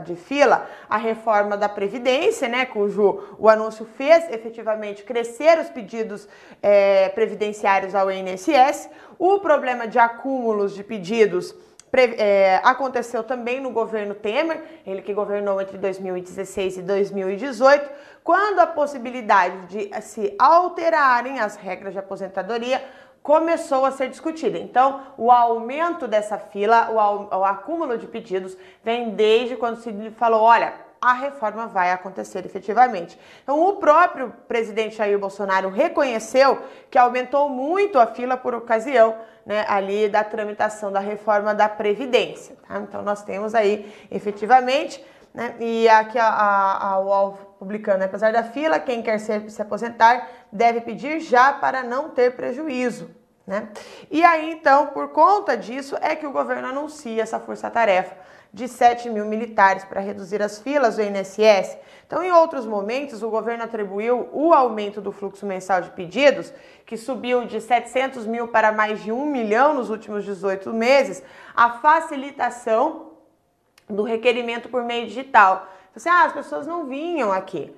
de 0.05 0.17
fila 0.17 0.69
à 0.89 0.97
reforma 0.97 1.57
da 1.57 1.69
Previdência, 1.69 2.49
né? 2.49 2.67
cujo 2.67 3.37
o 3.39 3.49
anúncio 3.49 3.87
fez 3.97 4.29
efetivamente 4.31 5.05
crescer 5.05 5.59
os 5.59 5.71
pedidos 5.71 6.29
é, 6.63 7.09
previdenciários 7.11 7.95
ao 7.95 8.11
INSS. 8.11 8.91
O 9.19 9.39
problema 9.39 9.87
de 9.87 9.99
acúmulos 9.99 10.75
de 10.75 10.83
pedidos 10.83 11.55
é, 11.97 12.61
aconteceu 12.65 13.23
também 13.23 13.61
no 13.61 13.71
governo 13.71 14.15
Temer, 14.15 14.61
ele 14.85 15.01
que 15.01 15.15
governou 15.15 15.61
entre 15.61 15.79
2016 15.79 16.79
e 16.79 16.83
2018, 16.83 17.89
quando 18.25 18.59
a 18.59 18.67
possibilidade 18.67 19.67
de 19.67 20.03
se 20.03 20.35
alterarem 20.37 21.39
as 21.39 21.55
regras 21.55 21.93
de 21.93 22.01
aposentadoria 22.01 22.83
começou 23.25 23.87
a 23.87 23.91
ser 23.91 24.11
discutida. 24.11 24.59
Então, 24.59 25.01
o 25.17 25.33
aumento 25.33 26.07
dessa 26.07 26.37
fila, 26.37 26.91
o, 26.91 27.39
o 27.39 27.45
acúmulo 27.45 27.97
de 27.97 28.07
pedidos, 28.07 28.55
vem 28.85 29.11
desde 29.11 29.57
quando 29.57 29.79
se 29.79 30.11
falou: 30.11 30.43
olha, 30.43 30.75
a 31.01 31.15
reforma 31.15 31.67
vai 31.67 31.91
acontecer 31.91 32.45
efetivamente. 32.45 33.19
Então, 33.43 33.67
o 33.67 33.77
próprio 33.77 34.31
presidente 34.47 34.97
Jair 34.97 35.19
Bolsonaro 35.19 35.71
reconheceu 35.71 36.63
que 36.91 36.99
aumentou 36.99 37.49
muito 37.49 37.99
a 37.99 38.07
fila 38.07 38.37
por 38.37 38.55
ocasião 38.55 39.17
né, 39.47 39.65
ali 39.69 40.07
da 40.07 40.23
tramitação 40.23 40.93
da 40.93 41.01
reforma 41.01 41.55
da 41.55 41.69
Previdência. 41.69 42.57
Tá? 42.69 42.79
Então, 42.79 43.01
nós 43.01 43.23
temos 43.23 43.55
aí 43.55 43.91
efetivamente. 44.11 45.03
Né, 45.33 45.57
e 45.61 45.89
aqui 45.89 46.19
a, 46.19 46.29
a, 46.29 46.93
a 46.93 46.99
publicando, 47.65 47.99
né, 47.99 48.05
apesar 48.05 48.31
da 48.31 48.43
fila, 48.43 48.79
quem 48.79 49.03
quer 49.03 49.19
se, 49.19 49.49
se 49.49 49.63
aposentar 49.63 50.29
deve 50.53 50.83
pedir 50.83 51.21
já 51.21 51.53
para 51.53 51.83
não 51.83 52.11
ter 52.11 52.37
prejuízo. 52.37 53.11
Né? 53.47 53.69
E 54.11 54.23
aí, 54.23 54.53
então, 54.53 54.89
por 54.89 55.09
conta 55.09 55.57
disso, 55.57 55.97
é 56.01 56.15
que 56.15 56.27
o 56.27 56.31
governo 56.31 56.69
anuncia 56.69 57.23
essa 57.23 57.41
força-tarefa 57.41 58.17
de 58.53 58.69
7 58.69 59.11
mil 59.11 59.25
militares 59.25 59.85
para 59.85 60.01
reduzir 60.01 60.41
as 60.41 60.61
filas 60.61 60.97
do 60.97 61.03
INSS. 61.03 61.77
Então, 62.07 62.23
em 62.23 62.31
outros 62.31 62.65
momentos, 62.65 63.23
o 63.23 63.29
governo 63.29 63.65
atribuiu 63.65 64.29
o 64.33 64.53
aumento 64.53 65.01
do 65.01 65.11
fluxo 65.11 65.45
mensal 65.45 65.81
de 65.81 65.91
pedidos, 65.91 66.53
que 66.87 66.97
subiu 66.97 67.45
de 67.47 67.61
700 67.61 68.27
mil 68.27 68.49
para 68.49 68.71
mais 68.71 69.03
de 69.03 69.11
1 69.11 69.27
milhão 69.27 69.75
nos 69.75 69.91
últimos 69.91 70.25
18 70.25 70.73
meses, 70.73 71.23
à 71.57 71.71
facilitação 71.81 73.15
do 73.89 74.03
requerimento 74.03 74.69
por 74.69 74.85
meio 74.85 75.07
digital. 75.07 75.69
Você, 75.95 76.09
ah, 76.09 76.25
as 76.25 76.33
pessoas 76.33 76.67
não 76.67 76.87
vinham 76.87 77.31
aqui. 77.31 77.73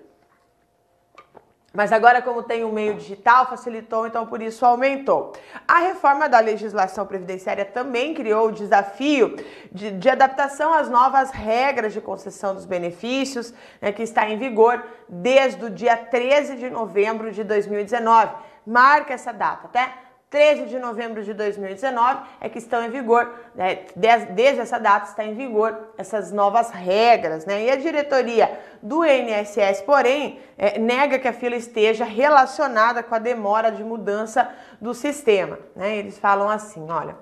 Mas 1.76 1.92
agora, 1.92 2.23
como 2.23 2.42
tem 2.42 2.64
o 2.64 2.68
um 2.68 2.73
meio 2.73 2.94
digital, 2.94 3.50
facilitou, 3.50 4.06
então 4.06 4.25
por 4.25 4.40
isso 4.40 4.64
aumentou. 4.64 5.35
A 5.68 5.80
reforma 5.80 6.26
da 6.26 6.40
legislação 6.40 7.04
previdenciária 7.04 7.66
também 7.66 8.14
criou 8.14 8.49
o 8.49 8.52
desafio 8.52 9.37
de, 9.70 9.90
de 9.90 10.08
adaptação 10.08 10.73
às 10.73 10.88
novas 10.88 11.30
regras 11.30 11.92
de 11.92 12.00
concessão 12.00 12.54
dos 12.54 12.64
benefícios, 12.64 13.52
né, 13.78 13.92
que 13.92 14.02
está 14.02 14.26
em 14.26 14.38
vigor 14.38 14.82
desde 15.06 15.66
o 15.66 15.70
dia 15.70 15.99
13 15.99 16.56
de 16.56 16.70
novembro 16.70 17.30
de 17.30 17.44
2019. 17.44 18.32
Marca 18.66 19.12
essa 19.12 19.30
data, 19.30 19.66
até 19.66 20.05
13 20.28 20.66
de 20.66 20.78
novembro 20.78 21.23
de 21.23 21.33
2019 21.33 22.21
é 22.40 22.49
que 22.49 22.59
estão 22.59 22.85
em 22.85 22.90
vigor, 22.90 23.33
né, 23.54 23.87
desde 23.95 24.61
essa 24.61 24.78
data 24.78 25.09
está 25.09 25.25
em 25.25 25.35
vigor 25.35 25.95
essas 25.97 26.33
novas 26.33 26.71
regras, 26.71 27.47
né? 27.47 27.64
E 27.64 27.71
a 27.71 27.76
diretoria 27.76 28.59
do 28.83 29.04
INSS, 29.04 29.83
porém, 29.83 30.40
é, 30.59 30.78
nega 30.78 31.18
que 31.18 31.28
a 31.28 31.33
fila 31.33 31.54
esteja 31.54 32.04
relacionada 32.04 33.04
com 33.04 33.14
a 33.14 33.21
demora 33.21 33.71
de 33.71 33.85
mudança 33.85 34.52
do 34.80 34.92
sistema, 34.92 35.61
né? 35.76 35.97
Eles 35.97 36.18
falam 36.18 36.50
assim, 36.50 36.90
olha, 36.90 37.16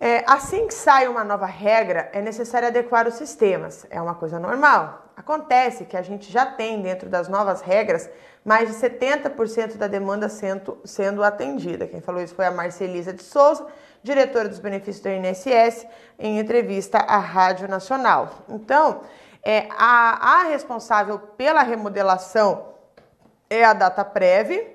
é, 0.00 0.22
assim 0.28 0.68
que 0.68 0.74
sai 0.74 1.08
uma 1.08 1.24
nova 1.24 1.46
regra, 1.46 2.08
é 2.12 2.22
necessário 2.22 2.68
adequar 2.68 3.08
os 3.08 3.14
sistemas. 3.14 3.84
É 3.90 4.00
uma 4.00 4.14
coisa 4.14 4.38
normal. 4.38 5.07
Acontece 5.18 5.84
que 5.84 5.96
a 5.96 6.02
gente 6.02 6.30
já 6.30 6.46
tem 6.46 6.80
dentro 6.80 7.08
das 7.08 7.28
novas 7.28 7.60
regras 7.60 8.08
mais 8.44 8.68
de 8.68 8.76
70% 8.76 9.76
da 9.76 9.88
demanda 9.88 10.28
sendo, 10.28 10.78
sendo 10.84 11.24
atendida. 11.24 11.88
Quem 11.88 12.00
falou 12.00 12.22
isso 12.22 12.36
foi 12.36 12.46
a 12.46 12.52
Marcelisa 12.52 13.12
de 13.12 13.24
Souza, 13.24 13.66
diretora 14.00 14.48
dos 14.48 14.60
benefícios 14.60 15.00
do 15.00 15.08
INSS, 15.08 15.88
em 16.20 16.38
entrevista 16.38 16.98
à 16.98 17.18
Rádio 17.18 17.66
Nacional. 17.66 18.30
Então, 18.48 19.00
é, 19.42 19.66
a, 19.76 20.42
a 20.42 20.42
responsável 20.44 21.18
pela 21.18 21.64
remodelação 21.64 22.74
é 23.50 23.64
a 23.64 23.72
DataPrev, 23.72 24.70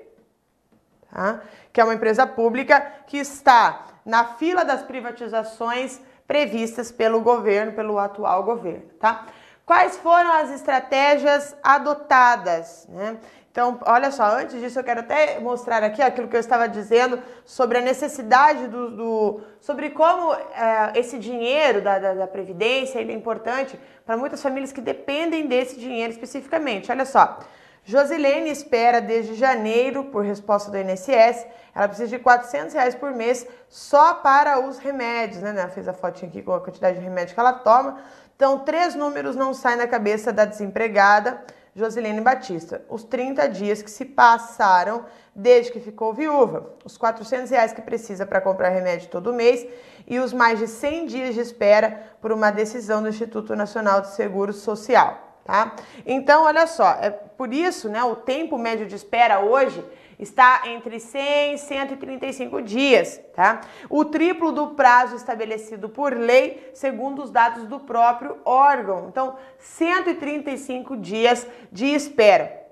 tá? 1.10 1.40
que 1.72 1.80
é 1.80 1.84
uma 1.84 1.94
empresa 1.94 2.26
pública 2.26 2.86
que 3.06 3.16
está 3.16 3.86
na 4.04 4.26
fila 4.34 4.62
das 4.62 4.82
privatizações 4.82 6.02
previstas 6.26 6.92
pelo 6.92 7.22
governo, 7.22 7.72
pelo 7.72 7.98
atual 7.98 8.42
governo, 8.42 8.90
tá? 9.00 9.26
Quais 9.66 9.96
foram 9.96 10.30
as 10.32 10.50
estratégias 10.50 11.56
adotadas? 11.62 12.86
Né? 12.88 13.16
Então, 13.50 13.78
olha 13.86 14.10
só, 14.10 14.36
antes 14.36 14.60
disso 14.60 14.78
eu 14.78 14.84
quero 14.84 15.00
até 15.00 15.38
mostrar 15.38 15.82
aqui 15.82 16.02
aquilo 16.02 16.28
que 16.28 16.36
eu 16.36 16.40
estava 16.40 16.68
dizendo 16.68 17.22
sobre 17.44 17.78
a 17.78 17.80
necessidade 17.80 18.66
do. 18.66 18.90
do 18.90 19.40
sobre 19.60 19.90
como 19.90 20.34
é, 20.34 20.92
esse 20.96 21.18
dinheiro 21.18 21.80
da, 21.80 21.98
da, 21.98 22.14
da 22.14 22.26
Previdência 22.26 22.98
é 22.98 23.12
importante 23.12 23.78
para 24.04 24.16
muitas 24.16 24.42
famílias 24.42 24.72
que 24.72 24.80
dependem 24.80 25.46
desse 25.46 25.78
dinheiro 25.78 26.12
especificamente. 26.12 26.90
Olha 26.90 27.04
só. 27.06 27.38
Josilene 27.86 28.50
espera 28.50 28.98
desde 29.00 29.34
janeiro 29.34 30.04
por 30.04 30.24
resposta 30.24 30.70
do 30.70 30.78
INSS. 30.78 31.46
Ela 31.74 31.86
precisa 31.86 32.08
de 32.08 32.18
400 32.18 32.72
reais 32.74 32.94
por 32.94 33.12
mês 33.12 33.46
só 33.68 34.14
para 34.14 34.58
os 34.66 34.78
remédios, 34.78 35.42
né? 35.42 35.50
Ela 35.50 35.68
fez 35.68 35.86
a 35.86 35.92
fotinha 35.92 36.30
aqui 36.30 36.42
com 36.42 36.54
a 36.54 36.60
quantidade 36.60 36.98
de 36.98 37.04
remédio 37.04 37.34
que 37.34 37.40
ela 37.40 37.52
toma. 37.52 38.00
Então, 38.36 38.60
três 38.60 38.94
números 38.94 39.36
não 39.36 39.54
saem 39.54 39.78
da 39.78 39.86
cabeça 39.86 40.32
da 40.32 40.44
desempregada 40.44 41.42
Josilene 41.74 42.20
Batista. 42.20 42.84
Os 42.88 43.04
30 43.04 43.48
dias 43.48 43.82
que 43.82 43.90
se 43.90 44.04
passaram 44.04 45.04
desde 45.34 45.72
que 45.72 45.80
ficou 45.80 46.12
viúva, 46.12 46.74
os 46.84 46.96
400 46.96 47.50
reais 47.50 47.72
que 47.72 47.82
precisa 47.82 48.24
para 48.24 48.40
comprar 48.40 48.68
remédio 48.68 49.08
todo 49.08 49.32
mês 49.32 49.66
e 50.06 50.18
os 50.18 50.32
mais 50.32 50.58
de 50.58 50.68
100 50.68 51.06
dias 51.06 51.34
de 51.34 51.40
espera 51.40 52.16
por 52.20 52.30
uma 52.30 52.50
decisão 52.50 53.02
do 53.02 53.08
Instituto 53.08 53.56
Nacional 53.56 54.00
de 54.00 54.14
Seguro 54.14 54.52
Social 54.52 55.24
tá? 55.44 55.74
Então, 56.06 56.44
olha 56.44 56.66
só, 56.66 56.98
é 57.00 57.10
por 57.10 57.52
isso, 57.52 57.88
né, 57.88 58.02
o 58.02 58.16
tempo 58.16 58.58
médio 58.58 58.86
de 58.86 58.96
espera 58.96 59.40
hoje 59.40 59.84
está 60.18 60.62
entre 60.66 60.98
100 60.98 61.54
e 61.54 61.58
135 61.58 62.62
dias, 62.62 63.20
tá? 63.34 63.60
O 63.88 64.04
triplo 64.04 64.52
do 64.52 64.68
prazo 64.68 65.16
estabelecido 65.16 65.88
por 65.88 66.16
lei, 66.16 66.70
segundo 66.74 67.22
os 67.22 67.30
dados 67.30 67.66
do 67.66 67.80
próprio 67.80 68.38
órgão. 68.44 69.08
Então, 69.08 69.36
135 69.58 70.96
dias 70.96 71.46
de 71.70 71.86
espera. 71.86 72.64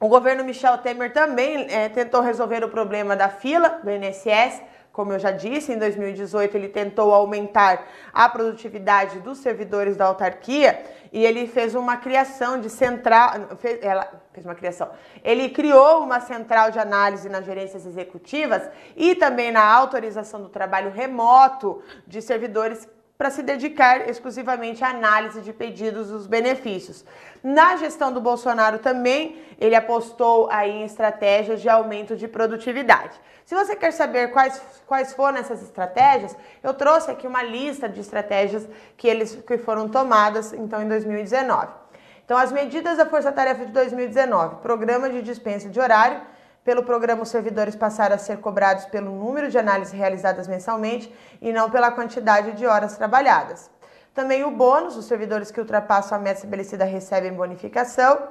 O 0.00 0.08
governo 0.08 0.44
Michel 0.44 0.78
Temer 0.78 1.12
também 1.12 1.66
é, 1.70 1.88
tentou 1.88 2.20
resolver 2.20 2.62
o 2.64 2.68
problema 2.68 3.16
da 3.16 3.28
fila 3.28 3.80
do 3.82 3.90
INSS 3.90 4.60
como 4.94 5.12
eu 5.12 5.18
já 5.18 5.32
disse, 5.32 5.72
em 5.72 5.78
2018 5.78 6.56
ele 6.56 6.68
tentou 6.68 7.12
aumentar 7.12 7.84
a 8.12 8.28
produtividade 8.28 9.18
dos 9.18 9.38
servidores 9.38 9.96
da 9.96 10.06
autarquia 10.06 10.80
e 11.12 11.26
ele 11.26 11.48
fez 11.48 11.74
uma 11.74 11.96
criação 11.96 12.60
de 12.60 12.70
central, 12.70 13.32
fez, 13.58 13.80
ela 13.82 14.08
fez 14.32 14.46
uma 14.46 14.54
criação. 14.54 14.88
Ele 15.24 15.48
criou 15.48 16.04
uma 16.04 16.20
central 16.20 16.70
de 16.70 16.78
análise 16.78 17.28
nas 17.28 17.44
gerências 17.44 17.84
executivas 17.84 18.70
e 18.96 19.16
também 19.16 19.50
na 19.50 19.64
autorização 19.64 20.40
do 20.40 20.48
trabalho 20.48 20.92
remoto 20.92 21.82
de 22.06 22.22
servidores 22.22 22.88
para 23.18 23.30
se 23.30 23.42
dedicar 23.42 24.08
exclusivamente 24.08 24.84
à 24.84 24.90
análise 24.90 25.40
de 25.40 25.52
pedidos 25.52 26.08
dos 26.08 26.28
benefícios. 26.28 27.04
Na 27.42 27.76
gestão 27.76 28.12
do 28.12 28.20
Bolsonaro 28.20 28.78
também, 28.78 29.42
ele 29.58 29.74
apostou 29.74 30.48
aí 30.50 30.70
em 30.70 30.84
estratégias 30.84 31.60
de 31.60 31.68
aumento 31.68 32.16
de 32.16 32.28
produtividade. 32.28 33.18
Se 33.44 33.54
você 33.54 33.76
quer 33.76 33.92
saber 33.92 34.32
quais, 34.32 34.60
quais 34.86 35.12
foram 35.12 35.38
essas 35.38 35.62
estratégias, 35.62 36.36
eu 36.62 36.72
trouxe 36.72 37.10
aqui 37.10 37.26
uma 37.26 37.42
lista 37.42 37.88
de 37.88 38.00
estratégias 38.00 38.66
que 38.96 39.06
eles 39.06 39.34
que 39.46 39.58
foram 39.58 39.88
tomadas 39.88 40.52
então 40.52 40.82
em 40.82 40.88
2019. 40.88 41.84
Então, 42.24 42.38
as 42.38 42.50
medidas 42.50 42.96
da 42.96 43.04
Força 43.04 43.30
Tarefa 43.30 43.66
de 43.66 43.72
2019, 43.72 44.56
programa 44.62 45.10
de 45.10 45.20
dispensa 45.20 45.68
de 45.68 45.78
horário, 45.78 46.22
pelo 46.64 46.82
programa, 46.82 47.22
os 47.22 47.28
servidores 47.28 47.76
passaram 47.76 48.14
a 48.14 48.18
ser 48.18 48.38
cobrados 48.38 48.86
pelo 48.86 49.10
número 49.10 49.50
de 49.50 49.58
análises 49.58 49.92
realizadas 49.92 50.48
mensalmente 50.48 51.14
e 51.42 51.52
não 51.52 51.70
pela 51.70 51.90
quantidade 51.90 52.52
de 52.52 52.64
horas 52.64 52.96
trabalhadas. 52.96 53.70
Também 54.14 54.42
o 54.44 54.50
bônus, 54.50 54.96
os 54.96 55.04
servidores 55.04 55.50
que 55.50 55.60
ultrapassam 55.60 56.16
a 56.16 56.20
meta 56.20 56.38
estabelecida 56.38 56.86
recebem 56.86 57.34
bonificação. 57.34 58.28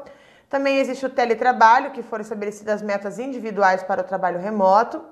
Também 0.53 0.77
existe 0.77 1.03
o 1.03 1.09
teletrabalho, 1.09 1.89
que 1.89 2.03
foram 2.03 2.21
estabelecidas 2.21 2.79
metas 2.83 3.17
individuais 3.17 3.81
para 3.81 4.01
o 4.01 4.03
trabalho 4.03 4.39
remoto. 4.39 5.03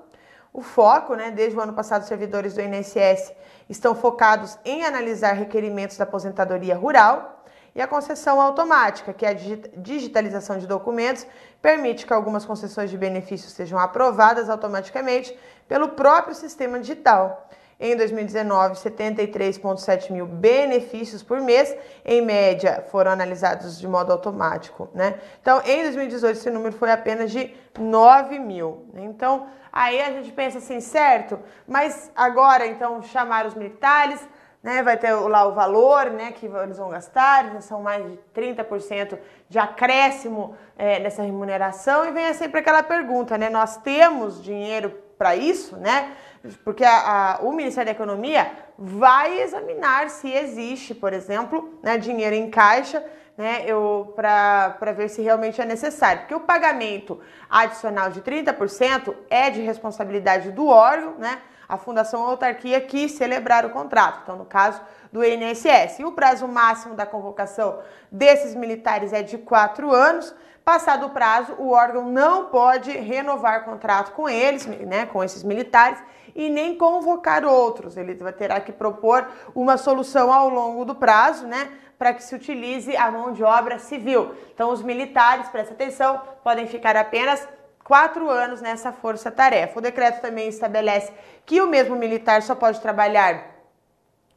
O 0.52 0.62
foco, 0.62 1.16
né, 1.16 1.32
desde 1.32 1.58
o 1.58 1.60
ano 1.60 1.72
passado, 1.72 2.06
servidores 2.06 2.54
do 2.54 2.60
INSS 2.60 3.32
estão 3.68 3.92
focados 3.92 4.56
em 4.64 4.84
analisar 4.84 5.32
requerimentos 5.32 5.96
da 5.96 6.04
aposentadoria 6.04 6.76
rural 6.76 7.42
E 7.74 7.80
a 7.80 7.88
concessão 7.88 8.40
automática, 8.40 9.12
que 9.14 9.24
é 9.24 9.30
a 9.30 9.36
digitalização 9.76 10.58
de 10.58 10.66
documentos, 10.66 11.26
permite 11.60 12.06
que 12.06 12.12
algumas 12.12 12.44
concessões 12.44 12.90
de 12.90 12.98
benefícios 12.98 13.52
sejam 13.52 13.78
aprovadas 13.78 14.50
automaticamente 14.50 15.36
pelo 15.66 15.88
próprio 15.88 16.34
sistema 16.34 16.78
digital. 16.78 17.48
Em 17.84 17.96
2019, 17.96 18.76
73,7 18.76 20.12
mil 20.12 20.24
benefícios 20.24 21.20
por 21.20 21.40
mês, 21.40 21.76
em 22.04 22.22
média, 22.22 22.86
foram 22.92 23.10
analisados 23.10 23.76
de 23.76 23.88
modo 23.88 24.12
automático. 24.12 24.88
Né? 24.94 25.18
Então, 25.40 25.60
em 25.64 25.82
2018, 25.82 26.38
esse 26.38 26.48
número 26.48 26.72
foi 26.76 26.92
apenas 26.92 27.32
de 27.32 27.52
9 27.76 28.38
mil. 28.38 28.86
Então, 28.94 29.48
aí 29.72 30.00
a 30.00 30.12
gente 30.12 30.30
pensa 30.30 30.58
assim, 30.58 30.80
certo, 30.80 31.40
mas 31.66 32.08
agora, 32.14 32.68
então, 32.68 33.02
chamar 33.02 33.46
os 33.46 33.54
militares, 33.56 34.20
né, 34.62 34.80
vai 34.80 34.96
ter 34.96 35.12
lá 35.12 35.44
o 35.48 35.52
valor 35.52 36.08
né, 36.08 36.30
que 36.30 36.46
eles 36.46 36.78
vão 36.78 36.88
gastar, 36.88 37.60
são 37.62 37.82
mais 37.82 38.06
de 38.06 38.16
30% 38.32 39.18
de 39.48 39.58
acréscimo 39.58 40.54
é, 40.78 41.00
nessa 41.00 41.24
remuneração, 41.24 42.04
e 42.04 42.12
vem 42.12 42.32
sempre 42.32 42.60
aquela 42.60 42.84
pergunta, 42.84 43.36
né? 43.36 43.50
Nós 43.50 43.76
temos 43.78 44.40
dinheiro 44.40 45.02
para 45.18 45.34
isso, 45.34 45.76
né? 45.76 46.12
Porque 46.64 46.84
a, 46.84 47.36
a, 47.36 47.38
o 47.42 47.52
Ministério 47.52 47.86
da 47.86 47.92
Economia 47.92 48.50
vai 48.76 49.40
examinar 49.40 50.10
se 50.10 50.32
existe, 50.32 50.94
por 50.94 51.12
exemplo, 51.12 51.78
né, 51.82 51.96
dinheiro 51.96 52.34
em 52.34 52.50
caixa 52.50 53.04
né, 53.36 53.66
para 54.14 54.92
ver 54.92 55.08
se 55.08 55.22
realmente 55.22 55.60
é 55.60 55.64
necessário. 55.64 56.22
Porque 56.22 56.34
o 56.34 56.40
pagamento 56.40 57.20
adicional 57.48 58.10
de 58.10 58.20
30% 58.20 59.14
é 59.30 59.50
de 59.50 59.60
responsabilidade 59.60 60.50
do 60.50 60.66
órgão, 60.66 61.14
né? 61.18 61.38
A 61.68 61.78
Fundação 61.78 62.22
Autarquia 62.22 62.80
que 62.82 63.08
celebrar 63.08 63.64
o 63.64 63.70
contrato. 63.70 64.20
Então, 64.22 64.36
no 64.36 64.44
caso 64.44 64.82
do 65.10 65.24
INSS. 65.24 66.00
E 66.00 66.04
o 66.04 66.12
prazo 66.12 66.46
máximo 66.48 66.94
da 66.94 67.06
convocação 67.06 67.78
desses 68.10 68.54
militares 68.54 69.12
é 69.12 69.22
de 69.22 69.38
quatro 69.38 69.90
anos. 69.90 70.34
Passado 70.64 71.06
o 71.06 71.10
prazo, 71.10 71.54
o 71.58 71.70
órgão 71.70 72.08
não 72.08 72.46
pode 72.46 72.90
renovar 72.90 73.64
contrato 73.64 74.12
com 74.12 74.28
eles, 74.28 74.64
né, 74.66 75.06
com 75.06 75.22
esses 75.24 75.42
militares, 75.42 75.98
e 76.34 76.48
nem 76.48 76.76
convocar 76.76 77.44
outros. 77.44 77.96
Ele 77.96 78.14
terá 78.32 78.60
que 78.60 78.72
propor 78.72 79.28
uma 79.54 79.76
solução 79.76 80.32
ao 80.32 80.48
longo 80.48 80.84
do 80.84 80.94
prazo, 80.94 81.46
né, 81.46 81.70
para 81.98 82.12
que 82.14 82.22
se 82.22 82.34
utilize 82.34 82.96
a 82.96 83.10
mão 83.10 83.32
de 83.32 83.44
obra 83.44 83.78
civil. 83.78 84.34
Então, 84.52 84.70
os 84.70 84.82
militares, 84.82 85.48
presta 85.48 85.74
atenção, 85.74 86.20
podem 86.42 86.66
ficar 86.66 86.96
apenas 86.96 87.46
quatro 87.84 88.28
anos 88.28 88.60
nessa 88.60 88.92
força-tarefa. 88.92 89.78
O 89.78 89.82
decreto 89.82 90.20
também 90.20 90.48
estabelece 90.48 91.12
que 91.44 91.60
o 91.60 91.68
mesmo 91.68 91.96
militar 91.96 92.42
só 92.42 92.54
pode 92.54 92.80
trabalhar 92.80 93.52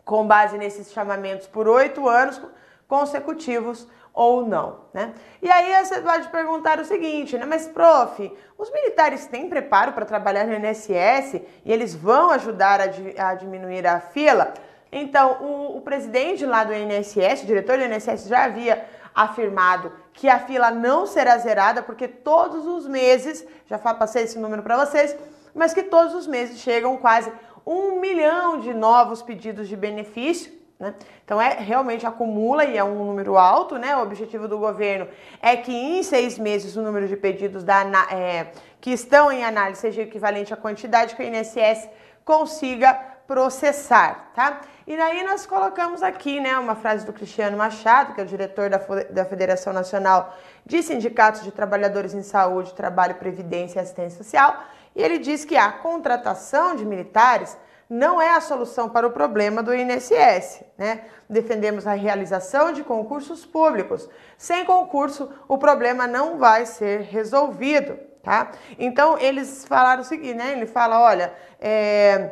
com 0.04 0.28
base 0.28 0.58
nesses 0.58 0.92
chamamentos 0.92 1.48
por 1.48 1.68
oito 1.68 2.08
anos 2.08 2.40
consecutivos 2.88 3.88
ou 4.16 4.48
não, 4.48 4.78
né? 4.94 5.14
E 5.42 5.52
aí 5.52 5.86
você 5.86 6.00
pode 6.00 6.30
perguntar 6.30 6.80
o 6.80 6.86
seguinte, 6.86 7.38
né? 7.38 7.46
Mas, 7.46 7.68
prof, 7.68 8.32
os 8.58 8.72
militares 8.72 9.28
têm 9.28 9.50
preparo 9.50 9.92
para 9.92 10.06
trabalhar 10.06 10.48
no 10.48 10.54
INSS 10.54 11.42
e 11.66 11.72
eles 11.72 11.94
vão 11.94 12.32
ajudar 12.32 12.80
a, 12.80 13.30
a 13.30 13.36
diminuir 13.36 13.86
a 13.86 14.00
fila? 14.00 14.54
Então, 14.90 15.34
o, 15.42 15.78
o, 15.78 15.82
presidente 15.82 16.46
lá 16.46 16.64
do 16.64 16.74
INSS, 16.74 17.44
o 17.44 17.46
diretor 17.46 17.78
do 17.78 17.84
INSS, 17.84 18.30
já 18.30 18.46
havia 18.46 18.86
afirmado 19.14 19.92
que 20.14 20.30
a 20.30 20.40
fila 20.40 20.72
não 20.72 21.06
será 21.06 21.38
zerada, 21.38 21.84
porque 21.84 22.08
todos 22.08 22.66
os 22.66 22.88
meses, 22.88 23.46
já 23.68 23.78
passei 23.78 24.24
esse 24.24 24.40
número 24.40 24.64
para 24.64 24.78
vocês, 24.86 25.14
mas 25.54 25.74
que 25.74 25.84
todos 25.84 26.16
os 26.16 26.26
meses 26.26 26.60
chegam 26.60 26.96
quase 26.96 27.32
um 27.66 28.00
milhão 28.00 28.60
de 28.60 28.74
novos 28.74 29.22
pedidos 29.22 29.68
de 29.68 29.76
benefício 29.76 30.65
né? 30.80 30.94
Então, 31.24 31.42
é 31.42 31.54
realmente 31.54 32.06
acumula 32.06 32.66
e 32.66 32.78
é 32.78 32.84
um 32.84 33.06
número 33.06 33.38
alto. 33.38 33.78
Né? 33.78 33.96
O 33.96 34.02
objetivo 34.02 34.48
do 34.48 34.58
governo 34.58 35.08
é 35.42 35.56
que 35.56 35.72
em 35.72 36.04
seis 36.04 36.38
meses 36.38 36.76
o 36.76 36.82
número 36.82 37.08
de 37.08 37.16
pedidos 37.16 37.64
da, 37.64 37.84
é, 38.12 38.52
que 38.82 38.92
estão 38.92 39.32
em 39.32 39.44
análise 39.44 39.82
seja 39.82 40.02
equivalente 40.02 40.54
à 40.54 40.58
quantidade 40.58 41.16
que 41.16 41.24
o 41.24 41.26
INSS 41.26 41.90
consiga 42.24 42.94
processar. 43.26 44.32
Tá? 44.36 44.62
E 44.86 44.96
daí 44.96 45.24
nós 45.24 45.46
colocamos 45.46 46.04
aqui 46.04 46.40
né, 46.40 46.58
uma 46.60 46.76
frase 46.76 47.06
do 47.06 47.14
Cristiano 47.14 47.58
Machado, 47.58 48.14
que 48.14 48.22
é 48.22 48.24
o 48.24 48.28
diretor 48.28 48.70
da, 48.70 48.78
da 49.10 49.26
Federação 49.26 49.74
Nacional 49.74 50.38
de 50.66 50.84
Sindicatos 50.84 51.44
de 51.44 51.52
Trabalhadores 51.52 52.14
em 52.14 52.22
Saúde, 52.22 52.74
Trabalho, 52.74 53.16
Previdência 53.16 53.80
e 53.80 53.82
Assistência 53.82 54.24
Social. 54.24 54.64
E 54.96 55.02
ele 55.02 55.18
diz 55.18 55.44
que 55.44 55.56
a 55.56 55.72
contratação 55.72 56.76
de 56.76 56.86
militares 56.86 57.58
não 57.90 58.22
é 58.22 58.32
a 58.32 58.42
solução 58.42 58.90
para 58.90 59.06
o 59.06 59.12
problema 59.12 59.62
do 59.62 59.74
INSS. 59.74 60.64
Né? 60.78 61.06
Defendemos 61.30 61.86
a 61.86 61.94
realização 61.94 62.72
de 62.72 62.84
concursos 62.84 63.46
públicos. 63.46 64.10
Sem 64.38 64.66
concurso, 64.66 65.30
o 65.48 65.58
problema 65.58 66.08
não 66.08 66.38
vai 66.38 66.66
ser 66.66 67.02
resolvido. 67.02 67.98
Tá? 68.24 68.52
Então, 68.80 69.18
eles 69.20 69.66
falaram 69.66 70.02
o 70.02 70.06
seguinte, 70.06 70.34
né? 70.34 70.54
Ele 70.54 70.66
fala, 70.66 71.00
olha, 71.00 71.32
é, 71.60 72.32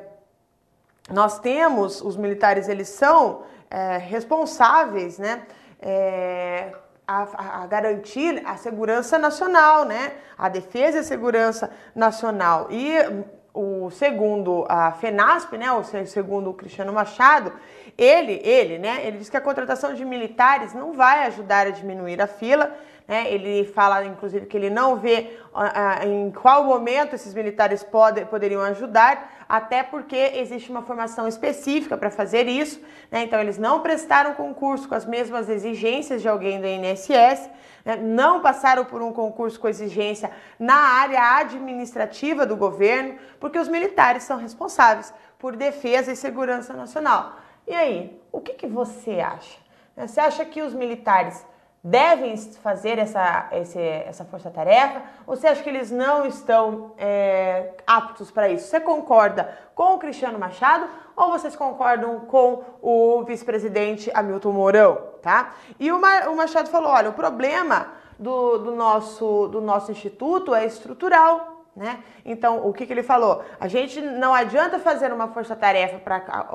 nós 1.11 1.37
temos, 1.37 2.01
os 2.01 2.17
militares, 2.17 2.67
eles 2.67 2.89
são 2.89 3.43
é, 3.69 3.97
responsáveis, 3.97 5.19
né? 5.19 5.43
É, 5.79 6.73
a, 7.07 7.61
a, 7.61 7.67
garantir 7.67 8.41
a 8.43 8.55
segurança 8.57 9.19
nacional, 9.19 9.85
né? 9.85 10.13
A 10.35 10.49
defesa 10.49 10.97
e 10.97 10.99
a 11.01 11.03
segurança 11.03 11.69
nacional. 11.93 12.67
E 12.71 12.95
o 13.53 13.91
segundo 13.91 14.65
a 14.67 14.91
FENASP, 14.91 15.57
né, 15.57 15.71
o 15.71 15.83
segundo 15.83 16.49
o 16.49 16.53
Cristiano 16.53 16.91
Machado, 16.91 17.53
ele, 17.95 18.41
ele, 18.43 18.79
né, 18.79 19.05
ele 19.05 19.17
diz 19.17 19.29
que 19.29 19.37
a 19.37 19.41
contratação 19.41 19.93
de 19.93 20.03
militares 20.03 20.73
não 20.73 20.93
vai 20.93 21.25
ajudar 21.27 21.67
a 21.67 21.69
diminuir 21.69 22.19
a 22.19 22.25
fila, 22.25 22.75
né, 23.07 23.31
ele 23.31 23.65
fala, 23.65 24.05
inclusive, 24.05 24.45
que 24.45 24.55
ele 24.55 24.69
não 24.69 24.95
vê 24.95 25.37
uh, 25.53 26.07
em 26.07 26.31
qual 26.31 26.63
momento 26.63 27.13
esses 27.13 27.33
militares 27.33 27.83
pode, 27.83 28.23
poderiam 28.25 28.61
ajudar, 28.61 29.45
até 29.47 29.83
porque 29.83 30.15
existe 30.15 30.71
uma 30.71 30.81
formação 30.81 31.27
específica 31.27 31.97
para 31.97 32.09
fazer 32.09 32.47
isso, 32.47 32.79
né, 33.11 33.23
então 33.23 33.39
eles 33.39 33.57
não 33.57 33.81
prestaram 33.81 34.33
concurso 34.33 34.87
com 34.87 34.95
as 34.95 35.05
mesmas 35.05 35.49
exigências 35.49 36.21
de 36.21 36.29
alguém 36.29 36.61
do 36.61 36.67
INSS, 36.67 37.49
né, 37.83 37.97
não 37.97 38.41
passaram 38.41 38.85
por 38.85 39.01
um 39.01 39.11
concurso 39.11 39.59
com 39.59 39.67
exigência 39.67 40.31
na 40.57 40.75
área 40.75 41.37
administrativa 41.37 42.45
do 42.45 42.55
governo, 42.55 43.15
porque 43.39 43.59
os 43.59 43.67
militares 43.67 44.23
são 44.23 44.37
responsáveis 44.37 45.13
por 45.37 45.55
defesa 45.55 46.11
e 46.11 46.15
segurança 46.15 46.73
nacional. 46.73 47.37
E 47.67 47.73
aí, 47.73 48.19
o 48.31 48.39
que, 48.39 48.53
que 48.53 48.67
você 48.67 49.19
acha? 49.19 49.57
Você 49.95 50.19
acha 50.19 50.43
que 50.45 50.61
os 50.61 50.73
militares 50.73 51.45
devem 51.84 52.38
fazer 52.38 52.98
essa, 52.98 53.50
esse, 53.52 53.80
essa 53.80 54.24
força-tarefa? 54.24 55.02
Ou 55.28 55.36
você 55.36 55.48
acha 55.48 55.62
que 55.62 55.69
eles 55.69 55.91
não 55.91 56.26
estão 56.26 56.93
é, 56.98 57.74
aptos 57.86 58.32
para 58.32 58.48
isso? 58.48 58.67
Você 58.67 58.80
concorda 58.80 59.58
com 59.76 59.96
o 59.96 60.00
Cristiano 60.00 60.39
Machado 60.39 60.88
ou 61.15 61.32
vocês 61.32 61.56
concordam 61.56 62.22
com 62.22 62.63
o 62.82 63.24
vice-presidente 63.24 64.10
Hamilton 64.13 64.52
Mourão? 64.52 64.98
Tá? 65.22 65.54
E 65.80 65.91
o, 65.91 65.98
o 65.98 66.36
Machado 66.36 66.69
falou: 66.69 66.89
olha, 66.89 67.10
o 67.10 67.13
problema 67.13 67.88
do, 68.17 68.58
do, 68.60 68.76
nosso, 68.76 69.48
do 69.50 69.60
nosso 69.60 69.91
instituto 69.91 70.56
é 70.56 70.65
estrutural. 70.65 71.52
Né? 71.76 72.04
Então, 72.24 72.67
o 72.67 72.72
que, 72.72 72.86
que 72.86 72.93
ele 72.93 73.02
falou? 73.02 73.43
A 73.60 73.67
gente 73.67 74.00
não 74.00 74.32
adianta 74.32 74.78
fazer 74.78 75.12
uma 75.12 75.30
força-tarefa 75.30 75.98
para 75.98 76.48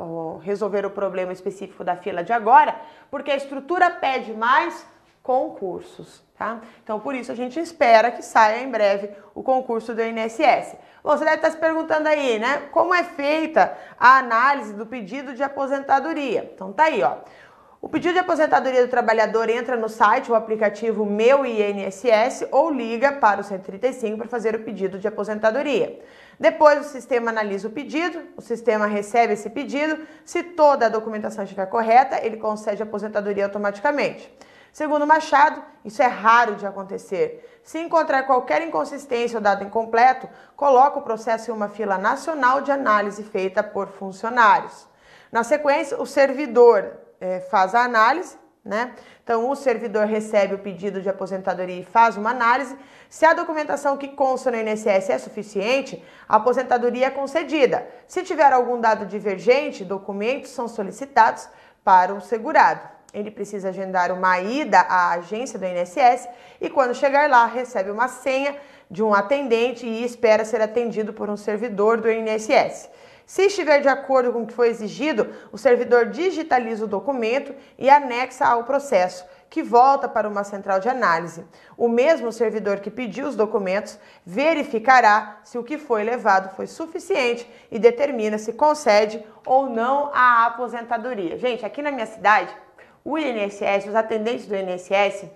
resolver 0.43 0.87
o 0.87 0.91
problema 0.91 1.33
específico 1.33 1.83
da 1.83 1.97
fila 1.97 2.23
de 2.23 2.33
agora, 2.33 2.77
porque 3.11 3.33
a 3.33 3.37
estrutura 3.37 3.91
pede 3.91 4.33
mais 4.33 4.87
concursos, 5.29 6.25
tá? 6.39 6.63
Então, 6.83 6.99
por 7.01 7.15
isso 7.15 7.31
a 7.31 7.35
gente 7.35 7.61
espera 7.61 8.11
que 8.11 8.23
saia 8.23 8.63
em 8.63 8.71
breve 8.71 9.11
o 9.35 9.43
concurso 9.43 9.95
do 9.95 10.01
INSS. 10.01 10.75
Bom, 11.05 11.11
você 11.11 11.23
deve 11.23 11.37
estar 11.37 11.51
se 11.51 11.59
perguntando 11.59 12.09
aí, 12.09 12.39
né? 12.39 12.63
Como 12.73 12.95
é 12.95 13.05
feita 13.05 13.77
a 14.01 14.17
análise 14.17 14.73
do 14.73 14.87
pedido 14.87 15.35
de 15.35 15.43
aposentadoria? 15.43 16.51
Então, 16.55 16.73
tá 16.73 16.85
aí, 16.85 17.03
ó. 17.03 17.19
O 17.79 17.91
pedido 17.91 18.15
de 18.15 18.21
aposentadoria 18.21 18.87
do 18.87 18.89
trabalhador 18.89 19.51
entra 19.51 19.77
no 19.77 19.91
site, 19.91 20.33
o 20.33 20.35
aplicativo 20.35 21.05
Meu 21.05 21.45
INSS 21.45 22.49
ou 22.51 22.71
liga 22.71 23.13
para 23.13 23.43
o 23.43 23.45
135 23.45 24.17
para 24.17 24.29
fazer 24.29 24.55
o 24.55 24.61
pedido 24.61 24.99
de 24.99 25.07
aposentadoria. 25.07 26.01
Depois 26.41 26.81
o 26.81 26.89
sistema 26.89 27.29
analisa 27.31 27.69
o 27.69 27.71
pedido, 27.71 28.19
o 28.35 28.41
sistema 28.41 28.87
recebe 28.87 29.35
esse 29.35 29.51
pedido, 29.51 29.99
se 30.25 30.43
toda 30.43 30.87
a 30.87 30.89
documentação 30.89 31.45
estiver 31.45 31.67
correta, 31.67 32.19
ele 32.25 32.39
concede 32.39 32.83
a 32.83 32.87
aposentadoria 32.87 33.45
automaticamente. 33.45 34.33
Segundo 34.73 35.07
Machado, 35.07 35.63
isso 35.85 36.03
é 36.03 36.07
raro 36.07 36.55
de 36.55 36.67
acontecer. 36.67 37.61
Se 37.63 37.79
encontrar 37.79 38.23
qualquer 38.25 38.63
inconsistência 38.63 39.39
ou 39.39 39.43
dado 39.43 39.65
incompleto, 39.65 40.29
coloca 40.57 40.99
o 40.99 41.03
processo 41.03 41.51
em 41.51 41.55
uma 41.55 41.69
fila 41.69 41.99
nacional 41.99 42.61
de 42.61 42.71
análise 42.71 43.23
feita 43.23 43.63
por 43.63 43.89
funcionários. 43.89 44.87
Na 45.31 45.45
sequência, 45.45 46.01
o 46.01 46.07
servidor 46.07 46.93
é, 47.21 47.41
faz 47.41 47.75
a 47.75 47.83
análise, 47.83 48.37
né? 48.65 48.95
Então, 49.23 49.51
o 49.51 49.55
servidor 49.55 50.07
recebe 50.07 50.55
o 50.55 50.59
pedido 50.59 51.03
de 51.03 51.09
aposentadoria 51.09 51.81
e 51.81 51.85
faz 51.85 52.17
uma 52.17 52.31
análise. 52.31 52.77
Se 53.09 53.25
a 53.27 53.35
documentação 53.35 53.97
que 53.97 54.09
consta 54.09 54.51
no 54.51 54.57
INSS 54.57 55.11
é 55.11 55.19
suficiente, 55.19 56.03
a 56.29 56.37
aposentadoria 56.37 57.07
é 57.07 57.11
concedida. 57.11 57.87
Se 58.07 58.23
tiver 58.23 58.53
algum 58.53 58.81
dado 58.81 59.05
divergente, 59.05 59.85
documentos 59.85 60.51
são 60.51 60.67
solicitados 60.67 61.49
para 61.85 62.15
o 62.15 62.21
segurado. 62.21 62.98
Ele 63.13 63.31
precisa 63.31 63.71
agendar 63.71 64.13
uma 64.13 64.39
ida 64.41 64.81
à 64.81 65.13
agência 65.13 65.59
do 65.59 65.65
INSS 65.65 66.29
e 66.61 66.69
quando 66.69 66.95
chegar 66.95 67.29
lá 67.29 67.47
recebe 67.47 67.91
uma 67.91 68.09
senha 68.09 68.57
de 68.91 69.03
um 69.03 69.15
atendente 69.15 69.87
e 69.87 70.05
espera 70.05 70.45
ser 70.45 70.61
atendido 70.61 71.13
por 71.13 71.29
um 71.29 71.37
servidor 71.37 72.01
do 72.01 72.11
INSS. 72.11 72.89
Se 73.27 73.43
estiver 73.43 73.81
de 73.81 73.89
acordo 73.89 74.33
com 74.33 74.43
o 74.43 74.47
que 74.47 74.55
foi 74.55 74.69
exigido, 74.69 75.29
o 75.53 75.59
servidor 75.59 76.07
digitaliza 76.07 76.87
o 76.87 76.89
documento 76.89 77.55
e 77.79 77.91
anexa 77.91 78.47
ao 78.47 78.65
processo, 78.65 79.23
que 79.51 79.63
volta 79.63 80.09
para 80.09 80.27
uma 80.27 80.45
central 80.45 80.81
de 80.81 80.89
análise. 80.89 81.45
O 81.77 81.89
mesmo 81.91 82.33
servidor 82.33 82.81
que 82.81 82.91
pediu 82.91 83.27
os 83.27 83.37
documentos 83.37 83.99
verificará 84.25 85.41
se 85.45 85.59
o 85.59 85.65
que 85.65 85.77
foi 85.77 86.05
levado 86.05 86.55
foi 86.57 86.67
suficiente 86.67 87.47
e 87.71 87.79
determina 87.79 88.39
se 88.39 88.55
concede 88.55 89.23
ou 89.45 89.69
não 89.69 90.11
a 90.15 90.47
aposentadoria. 90.47 91.37
Gente, 91.37 91.67
aqui 91.67 91.83
na 91.83 91.91
minha 91.91 92.07
cidade, 92.07 92.55
o 93.05 93.19
INSS, 93.19 93.87
os 93.89 93.95
atendentes 93.95 94.47
do 94.47 94.57
INSS, 94.57 95.29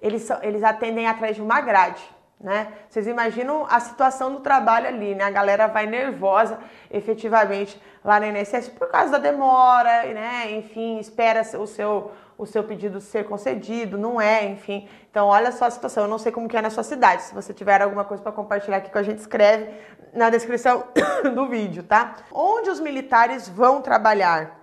eles, 0.00 0.28
eles 0.42 0.62
atendem 0.62 1.06
atrás 1.06 1.36
de 1.36 1.42
uma 1.42 1.60
grade 1.60 2.02
né? 2.40 2.72
Vocês 2.88 3.06
imaginam 3.06 3.66
a 3.68 3.78
situação 3.80 4.32
do 4.32 4.40
trabalho 4.40 4.88
ali, 4.88 5.14
né? 5.14 5.24
A 5.24 5.30
galera 5.30 5.66
vai 5.66 5.86
nervosa, 5.86 6.58
efetivamente, 6.90 7.80
lá 8.02 8.18
no 8.18 8.26
INSS 8.26 8.70
por 8.70 8.88
causa 8.88 9.12
da 9.12 9.18
demora, 9.18 10.04
né? 10.04 10.50
Enfim, 10.52 10.98
espera 10.98 11.42
o 11.58 11.66
seu 11.66 12.10
o 12.38 12.46
seu 12.46 12.64
pedido 12.64 13.02
ser 13.02 13.24
concedido, 13.24 13.98
não 13.98 14.18
é, 14.18 14.46
enfim. 14.46 14.88
Então, 15.10 15.26
olha 15.26 15.52
só 15.52 15.66
a 15.66 15.70
situação. 15.70 16.04
Eu 16.04 16.08
não 16.08 16.16
sei 16.16 16.32
como 16.32 16.48
que 16.48 16.56
é 16.56 16.62
na 16.62 16.70
sua 16.70 16.82
cidade. 16.82 17.24
Se 17.24 17.34
você 17.34 17.52
tiver 17.52 17.82
alguma 17.82 18.02
coisa 18.02 18.22
para 18.22 18.32
compartilhar 18.32 18.78
aqui 18.78 18.90
com 18.90 18.96
a 18.96 19.02
gente, 19.02 19.18
escreve 19.18 19.70
na 20.14 20.30
descrição 20.30 20.84
do 21.34 21.46
vídeo, 21.48 21.82
tá? 21.82 22.16
Onde 22.32 22.70
os 22.70 22.80
militares 22.80 23.46
vão 23.46 23.82
trabalhar? 23.82 24.59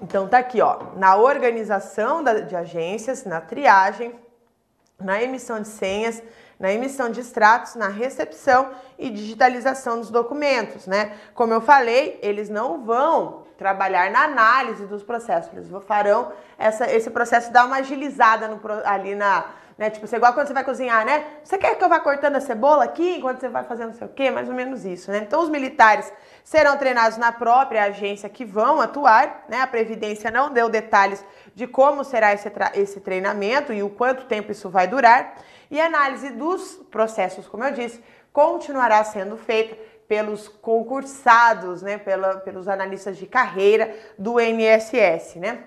Então, 0.00 0.28
tá 0.28 0.38
aqui, 0.38 0.60
ó, 0.60 0.78
na 0.96 1.16
organização 1.16 2.22
de 2.22 2.54
agências, 2.54 3.24
na 3.24 3.40
triagem, 3.40 4.14
na 5.00 5.22
emissão 5.22 5.60
de 5.60 5.68
senhas, 5.68 6.22
na 6.58 6.72
emissão 6.72 7.10
de 7.10 7.20
extratos, 7.20 7.74
na 7.74 7.88
recepção 7.88 8.70
e 8.98 9.10
digitalização 9.10 9.98
dos 9.98 10.10
documentos, 10.10 10.86
né? 10.86 11.16
Como 11.34 11.52
eu 11.52 11.60
falei, 11.60 12.18
eles 12.22 12.48
não 12.48 12.84
vão 12.84 13.44
trabalhar 13.58 14.10
na 14.10 14.24
análise 14.24 14.86
dos 14.86 15.02
processos, 15.02 15.52
eles 15.52 15.68
farão 15.86 16.32
essa, 16.58 16.90
esse 16.90 17.10
processo 17.10 17.52
dar 17.52 17.66
uma 17.66 17.76
agilizada 17.76 18.48
no, 18.48 18.60
ali 18.84 19.14
na, 19.14 19.46
né? 19.76 19.90
Tipo, 19.90 20.06
você 20.06 20.16
igual 20.16 20.32
quando 20.32 20.46
você 20.46 20.52
vai 20.52 20.64
cozinhar, 20.64 21.04
né? 21.04 21.24
Você 21.42 21.58
quer 21.58 21.76
que 21.76 21.82
eu 21.82 21.88
vá 21.88 21.98
cortando 21.98 22.36
a 22.36 22.40
cebola 22.40 22.84
aqui 22.84 23.16
enquanto 23.16 23.40
você 23.40 23.48
vai 23.48 23.64
fazendo 23.64 23.88
não 23.88 23.94
sei 23.94 24.06
o 24.06 24.10
quê? 24.10 24.30
Mais 24.30 24.48
ou 24.48 24.54
menos 24.54 24.84
isso, 24.84 25.10
né? 25.10 25.18
Então, 25.18 25.42
os 25.42 25.48
militares 25.48 26.12
serão 26.44 26.76
treinados 26.76 27.18
na 27.18 27.32
própria 27.32 27.84
agência 27.84 28.28
que 28.28 28.44
vão 28.44 28.80
atuar, 28.80 29.44
né? 29.48 29.60
A 29.60 29.66
Previdência 29.66 30.30
não 30.30 30.52
deu 30.52 30.68
detalhes 30.68 31.24
de 31.54 31.66
como 31.66 32.04
será 32.04 32.32
esse, 32.32 32.50
esse 32.74 33.00
treinamento 33.00 33.72
e 33.72 33.82
o 33.82 33.90
quanto 33.90 34.26
tempo 34.26 34.52
isso 34.52 34.70
vai 34.70 34.86
durar. 34.86 35.36
E 35.70 35.80
a 35.80 35.86
análise 35.86 36.30
dos 36.30 36.76
processos, 36.90 37.48
como 37.48 37.64
eu 37.64 37.72
disse, 37.72 38.02
continuará 38.32 39.02
sendo 39.02 39.36
feita 39.36 39.76
pelos 40.06 40.46
concursados, 40.48 41.82
né? 41.82 41.98
Pela, 41.98 42.36
pelos 42.36 42.68
analistas 42.68 43.16
de 43.16 43.26
carreira 43.26 43.92
do 44.16 44.40
INSS, 44.40 45.36
né? 45.36 45.64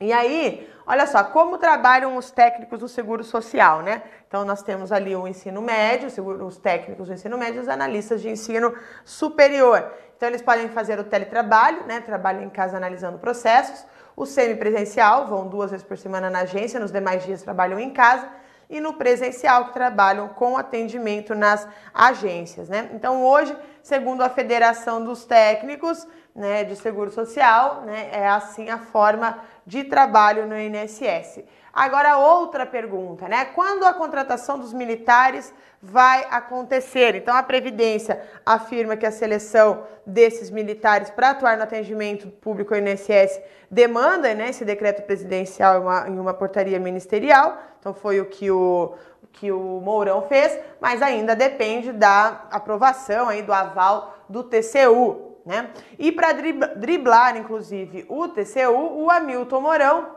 E 0.00 0.12
aí, 0.12 0.68
olha 0.86 1.06
só, 1.06 1.24
como 1.24 1.58
trabalham 1.58 2.16
os 2.16 2.30
técnicos 2.30 2.78
do 2.78 2.88
Seguro 2.88 3.24
Social, 3.24 3.82
né? 3.82 4.02
Então, 4.26 4.44
nós 4.44 4.62
temos 4.62 4.90
ali 4.92 5.14
o 5.14 5.26
ensino 5.28 5.62
médio, 5.62 6.08
os 6.44 6.56
técnicos 6.56 7.08
do 7.08 7.14
ensino 7.14 7.38
médio, 7.38 7.60
os 7.62 7.68
analistas 7.68 8.20
de 8.20 8.28
ensino 8.28 8.74
superior. 9.04 9.92
Então, 10.16 10.28
eles 10.28 10.42
podem 10.42 10.68
fazer 10.68 10.98
o 10.98 11.04
teletrabalho, 11.04 11.84
né? 11.86 12.00
Trabalham 12.00 12.42
em 12.42 12.50
casa 12.50 12.76
analisando 12.76 13.18
processos. 13.18 13.84
O 14.16 14.26
semipresencial, 14.26 15.26
vão 15.26 15.48
duas 15.48 15.70
vezes 15.70 15.86
por 15.86 15.98
semana 15.98 16.30
na 16.30 16.40
agência, 16.40 16.78
nos 16.78 16.92
demais 16.92 17.24
dias 17.24 17.42
trabalham 17.42 17.78
em 17.78 17.90
casa. 17.90 18.28
E 18.70 18.80
no 18.80 18.94
presencial, 18.94 19.66
que 19.66 19.74
trabalham 19.74 20.28
com 20.28 20.56
atendimento 20.56 21.34
nas 21.34 21.68
agências, 21.92 22.68
né? 22.68 22.90
Então, 22.94 23.22
hoje, 23.22 23.54
segundo 23.82 24.22
a 24.22 24.30
Federação 24.30 25.04
dos 25.04 25.24
Técnicos 25.24 26.06
né, 26.34 26.64
de 26.64 26.74
Seguro 26.76 27.10
Social, 27.10 27.82
né, 27.82 28.08
é 28.12 28.26
assim 28.26 28.68
a 28.68 28.78
forma 28.78 29.38
de 29.66 29.84
trabalho 29.84 30.46
no 30.46 30.58
INSS. 30.58 31.44
Agora, 31.74 32.18
outra 32.18 32.64
pergunta, 32.64 33.26
né? 33.26 33.46
Quando 33.46 33.84
a 33.84 33.92
contratação 33.92 34.60
dos 34.60 34.72
militares 34.72 35.52
vai 35.82 36.24
acontecer? 36.30 37.16
Então, 37.16 37.36
a 37.36 37.42
Previdência 37.42 38.22
afirma 38.46 38.96
que 38.96 39.04
a 39.04 39.10
seleção 39.10 39.82
desses 40.06 40.50
militares 40.50 41.10
para 41.10 41.30
atuar 41.30 41.56
no 41.56 41.64
atendimento 41.64 42.28
público 42.28 42.76
INSS 42.76 43.40
demanda 43.68 44.32
né, 44.34 44.50
esse 44.50 44.64
decreto 44.64 45.02
presidencial 45.02 45.78
em 45.78 45.82
uma, 45.82 46.08
em 46.10 46.18
uma 46.20 46.32
portaria 46.32 46.78
ministerial. 46.78 47.58
Então, 47.80 47.92
foi 47.92 48.20
o 48.20 48.26
que 48.26 48.52
o, 48.52 48.94
que 49.32 49.50
o 49.50 49.80
Mourão 49.80 50.22
fez, 50.22 50.56
mas 50.80 51.02
ainda 51.02 51.34
depende 51.34 51.90
da 51.90 52.46
aprovação 52.52 53.28
aí 53.28 53.42
do 53.42 53.52
aval 53.52 54.14
do 54.28 54.44
TCU. 54.44 55.33
Né? 55.44 55.70
E 55.98 56.10
para 56.10 56.32
driblar, 56.32 57.36
inclusive, 57.36 58.06
o 58.08 58.28
TCU, 58.28 59.04
o 59.04 59.10
Hamilton 59.10 59.60
Mourão 59.60 60.16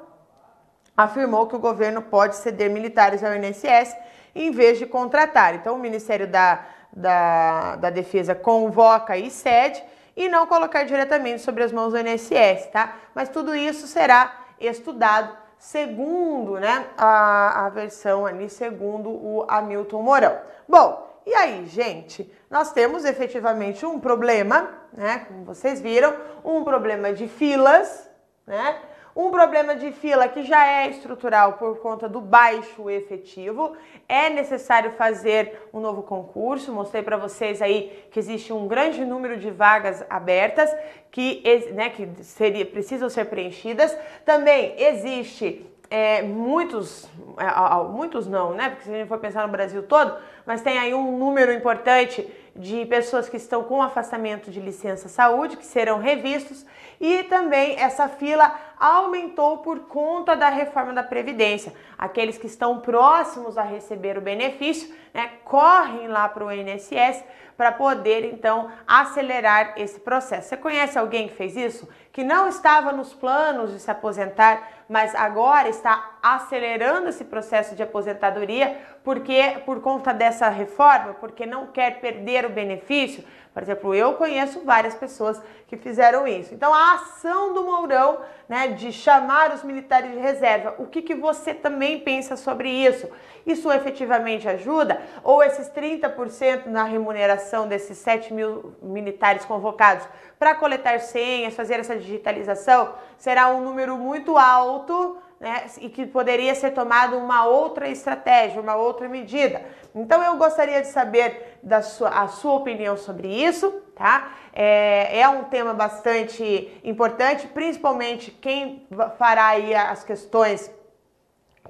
afirmou 0.95 1.47
que 1.47 1.55
o 1.55 1.59
governo 1.59 2.01
pode 2.01 2.35
ceder 2.37 2.69
militares 2.69 3.23
ao 3.23 3.33
INSS 3.35 3.95
em 4.33 4.51
vez 4.51 4.77
de 4.79 4.85
contratar. 4.85 5.55
Então, 5.55 5.75
o 5.75 5.79
Ministério 5.79 6.27
da, 6.27 6.65
da, 6.93 7.75
da 7.75 7.89
Defesa 7.89 8.33
convoca 8.33 9.17
e 9.17 9.29
cede 9.29 9.83
e 10.15 10.29
não 10.29 10.47
colocar 10.47 10.83
diretamente 10.83 11.41
sobre 11.41 11.63
as 11.63 11.71
mãos 11.71 11.93
do 11.93 11.99
INSS, 11.99 12.67
tá? 12.71 12.95
Mas 13.13 13.29
tudo 13.29 13.55
isso 13.55 13.85
será 13.85 14.45
estudado 14.59 15.37
segundo 15.59 16.59
né, 16.59 16.85
a, 16.97 17.65
a 17.65 17.69
versão 17.69 18.25
ali, 18.25 18.49
segundo 18.49 19.09
o 19.09 19.45
Hamilton 19.47 20.01
Mourão. 20.01 20.37
Bom, 20.67 21.07
e 21.25 21.33
aí, 21.33 21.65
gente, 21.65 22.31
nós 22.49 22.71
temos 22.71 23.05
efetivamente 23.05 23.85
um 23.85 23.99
problema, 23.99 24.69
né? 24.97 25.25
Como 25.27 25.45
vocês 25.45 25.79
viram, 25.79 26.13
um 26.43 26.63
problema 26.63 27.13
de 27.13 27.27
filas, 27.27 28.09
né? 28.45 28.79
Um 29.15 29.31
problema 29.31 29.75
de 29.75 29.91
fila 29.91 30.27
que 30.27 30.43
já 30.43 30.63
é 30.63 30.89
estrutural 30.89 31.53
por 31.53 31.79
conta 31.79 32.07
do 32.07 32.21
baixo 32.21 32.87
efetivo. 32.87 33.75
É 34.07 34.29
necessário 34.29 34.91
fazer 34.91 35.69
um 35.73 35.79
novo 35.79 36.03
concurso. 36.03 36.71
Mostrei 36.71 37.01
para 37.01 37.17
vocês 37.17 37.59
aí 37.59 38.07
que 38.11 38.19
existe 38.19 38.53
um 38.53 38.67
grande 38.67 39.03
número 39.03 39.37
de 39.37 39.49
vagas 39.49 40.05
abertas 40.07 40.69
que, 41.09 41.41
né, 41.73 41.89
que 41.89 42.07
seria, 42.23 42.63
precisam 42.63 43.09
ser 43.09 43.25
preenchidas. 43.25 43.97
Também 44.23 44.75
existe 44.77 45.65
é, 45.89 46.21
muitos, 46.21 47.09
é, 47.37 47.83
muitos 47.89 48.27
não, 48.27 48.53
né? 48.53 48.69
Porque 48.69 48.83
se 48.83 48.93
a 48.93 48.97
gente 48.99 49.07
for 49.07 49.17
pensar 49.17 49.47
no 49.47 49.51
Brasil 49.51 49.81
todo, 49.81 50.15
mas 50.47 50.61
tem 50.61 50.79
aí 50.79 50.93
um 50.93 51.17
número 51.17 51.51
importante 51.51 52.25
de 52.55 52.85
pessoas 52.85 53.29
que 53.29 53.37
estão 53.37 53.63
com 53.63 53.83
afastamento 53.83 54.49
de 54.49 54.59
licença 54.59 55.09
saúde, 55.09 55.57
que 55.57 55.65
serão 55.65 55.99
revistos, 55.99 56.65
e 56.99 57.23
também 57.23 57.79
essa 57.79 58.07
fila 58.07 58.51
aumentou 58.79 59.59
por 59.59 59.81
conta 59.81 60.35
da 60.35 60.49
reforma 60.49 60.93
da 60.93 61.03
Previdência. 61.03 61.73
Aqueles 61.97 62.37
que 62.37 62.47
estão 62.47 62.79
próximos 62.79 63.57
a 63.57 63.61
receber 63.61 64.17
o 64.17 64.21
benefício, 64.21 64.95
né, 65.13 65.31
correm 65.43 66.07
lá 66.07 66.27
para 66.29 66.45
o 66.45 66.51
INSS 66.51 67.23
para 67.55 67.71
poder 67.71 68.23
então 68.23 68.71
acelerar 68.87 69.73
esse 69.77 69.99
processo. 69.99 70.49
Você 70.49 70.57
conhece 70.57 70.97
alguém 70.97 71.27
que 71.27 71.35
fez 71.35 71.57
isso? 71.57 71.89
Que 72.11 72.23
não 72.23 72.47
estava 72.47 72.91
nos 72.91 73.13
planos 73.13 73.73
de 73.73 73.79
se 73.79 73.89
aposentar, 73.89 74.85
mas 74.87 75.13
agora 75.15 75.67
está 75.67 76.16
acelerando 76.21 77.09
esse 77.09 77.23
processo 77.23 77.75
de 77.75 77.83
aposentadoria 77.83 78.77
porque 79.03 79.61
por 79.65 79.79
conta 79.79 80.13
dessa 80.13 80.49
reforma, 80.49 81.13
porque 81.13 81.45
não 81.45 81.67
quer 81.67 82.01
perder 82.01 82.45
o 82.45 82.49
benefício. 82.49 83.23
Por 83.53 83.63
exemplo, 83.63 83.95
eu 83.95 84.13
conheço 84.15 84.65
várias 84.65 84.93
pessoas 84.93 85.41
que 85.65 85.77
fizeram 85.77 86.27
isso. 86.27 86.53
Então, 86.53 86.73
a 86.73 86.95
ação 86.95 87.53
do 87.53 87.63
Mourão, 87.63 88.19
né, 88.49 88.67
de 88.67 88.91
chamar 88.91 89.53
os 89.53 89.63
militares 89.63 90.11
de 90.11 90.17
reserva, 90.17 90.75
o 90.77 90.85
que, 90.85 91.01
que 91.01 91.15
você 91.15 91.53
também 91.53 92.01
pensa 92.01 92.35
sobre 92.35 92.69
isso? 92.69 93.09
Isso 93.45 93.71
efetivamente 93.71 94.47
ajuda? 94.47 95.01
Ou 95.23 95.41
esses 95.41 95.69
30% 95.69 96.65
na 96.65 96.83
remuneração 96.83 97.67
desses 97.67 97.97
7 97.97 98.33
mil 98.33 98.75
militares 98.81 99.45
convocados 99.45 100.05
para 100.37 100.53
coletar 100.53 100.99
senhas, 100.99 101.55
fazer 101.55 101.79
essa 101.79 101.95
digitalização, 101.95 102.93
será 103.17 103.47
um 103.49 103.63
número 103.63 103.97
muito 103.97 104.37
alto 104.37 105.17
né, 105.39 105.65
e 105.79 105.89
que 105.89 106.05
poderia 106.05 106.55
ser 106.55 106.71
tomada 106.71 107.15
uma 107.15 107.45
outra 107.45 107.87
estratégia, 107.87 108.61
uma 108.61 108.75
outra 108.75 109.07
medida. 109.07 109.61
Então 109.93 110.23
eu 110.23 110.35
gostaria 110.37 110.81
de 110.81 110.87
saber 110.87 111.59
da 111.61 111.81
sua, 111.81 112.09
a 112.09 112.27
sua 112.27 112.53
opinião 112.53 112.97
sobre 112.97 113.27
isso, 113.27 113.71
tá? 113.95 114.31
É, 114.53 115.19
é 115.19 115.29
um 115.29 115.43
tema 115.43 115.73
bastante 115.73 116.79
importante, 116.83 117.47
principalmente 117.47 118.31
quem 118.31 118.87
fará 119.17 119.47
aí 119.47 119.75
as 119.75 120.03
questões, 120.03 120.71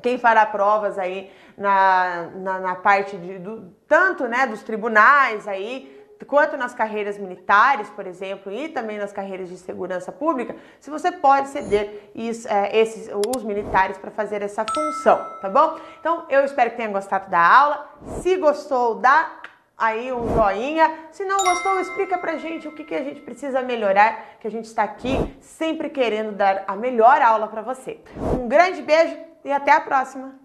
quem 0.01 0.17
fará 0.17 0.45
provas 0.45 0.97
aí 0.97 1.31
na, 1.57 2.29
na, 2.35 2.59
na 2.59 2.75
parte 2.75 3.17
de, 3.17 3.39
do, 3.39 3.73
tanto 3.87 4.27
né, 4.27 4.47
dos 4.47 4.63
tribunais 4.63 5.47
aí, 5.47 5.96
quanto 6.25 6.57
nas 6.57 6.73
carreiras 6.73 7.17
militares, 7.17 7.89
por 7.89 8.07
exemplo, 8.07 8.51
e 8.51 8.69
também 8.69 8.97
nas 8.97 9.11
carreiras 9.11 9.49
de 9.49 9.57
segurança 9.57 10.11
pública, 10.11 10.55
se 10.79 10.89
você 10.89 11.11
pode 11.11 11.49
ceder 11.49 12.11
isso, 12.15 12.47
é, 12.47 12.77
esses, 12.77 13.09
os 13.35 13.43
militares 13.43 13.97
para 13.97 14.11
fazer 14.11 14.41
essa 14.41 14.65
função, 14.65 15.17
tá 15.41 15.49
bom? 15.49 15.77
Então, 15.99 16.25
eu 16.29 16.43
espero 16.43 16.71
que 16.71 16.77
tenha 16.77 16.89
gostado 16.89 17.29
da 17.29 17.39
aula. 17.39 17.89
Se 18.21 18.35
gostou, 18.37 18.95
dá 18.95 19.31
aí 19.77 20.11
um 20.11 20.33
joinha. 20.35 20.91
Se 21.11 21.23
não 21.23 21.43
gostou, 21.43 21.79
explica 21.79 22.17
pra 22.17 22.37
gente 22.37 22.67
o 22.67 22.71
que, 22.73 22.83
que 22.83 22.95
a 22.95 23.03
gente 23.03 23.21
precisa 23.21 23.61
melhorar, 23.61 24.37
que 24.39 24.47
a 24.47 24.51
gente 24.51 24.65
está 24.65 24.83
aqui 24.83 25.35
sempre 25.39 25.89
querendo 25.89 26.31
dar 26.31 26.63
a 26.67 26.75
melhor 26.75 27.21
aula 27.21 27.47
para 27.47 27.61
você. 27.61 27.99
Um 28.39 28.47
grande 28.47 28.81
beijo 28.81 29.15
e 29.45 29.51
até 29.51 29.71
a 29.71 29.81
próxima! 29.81 30.35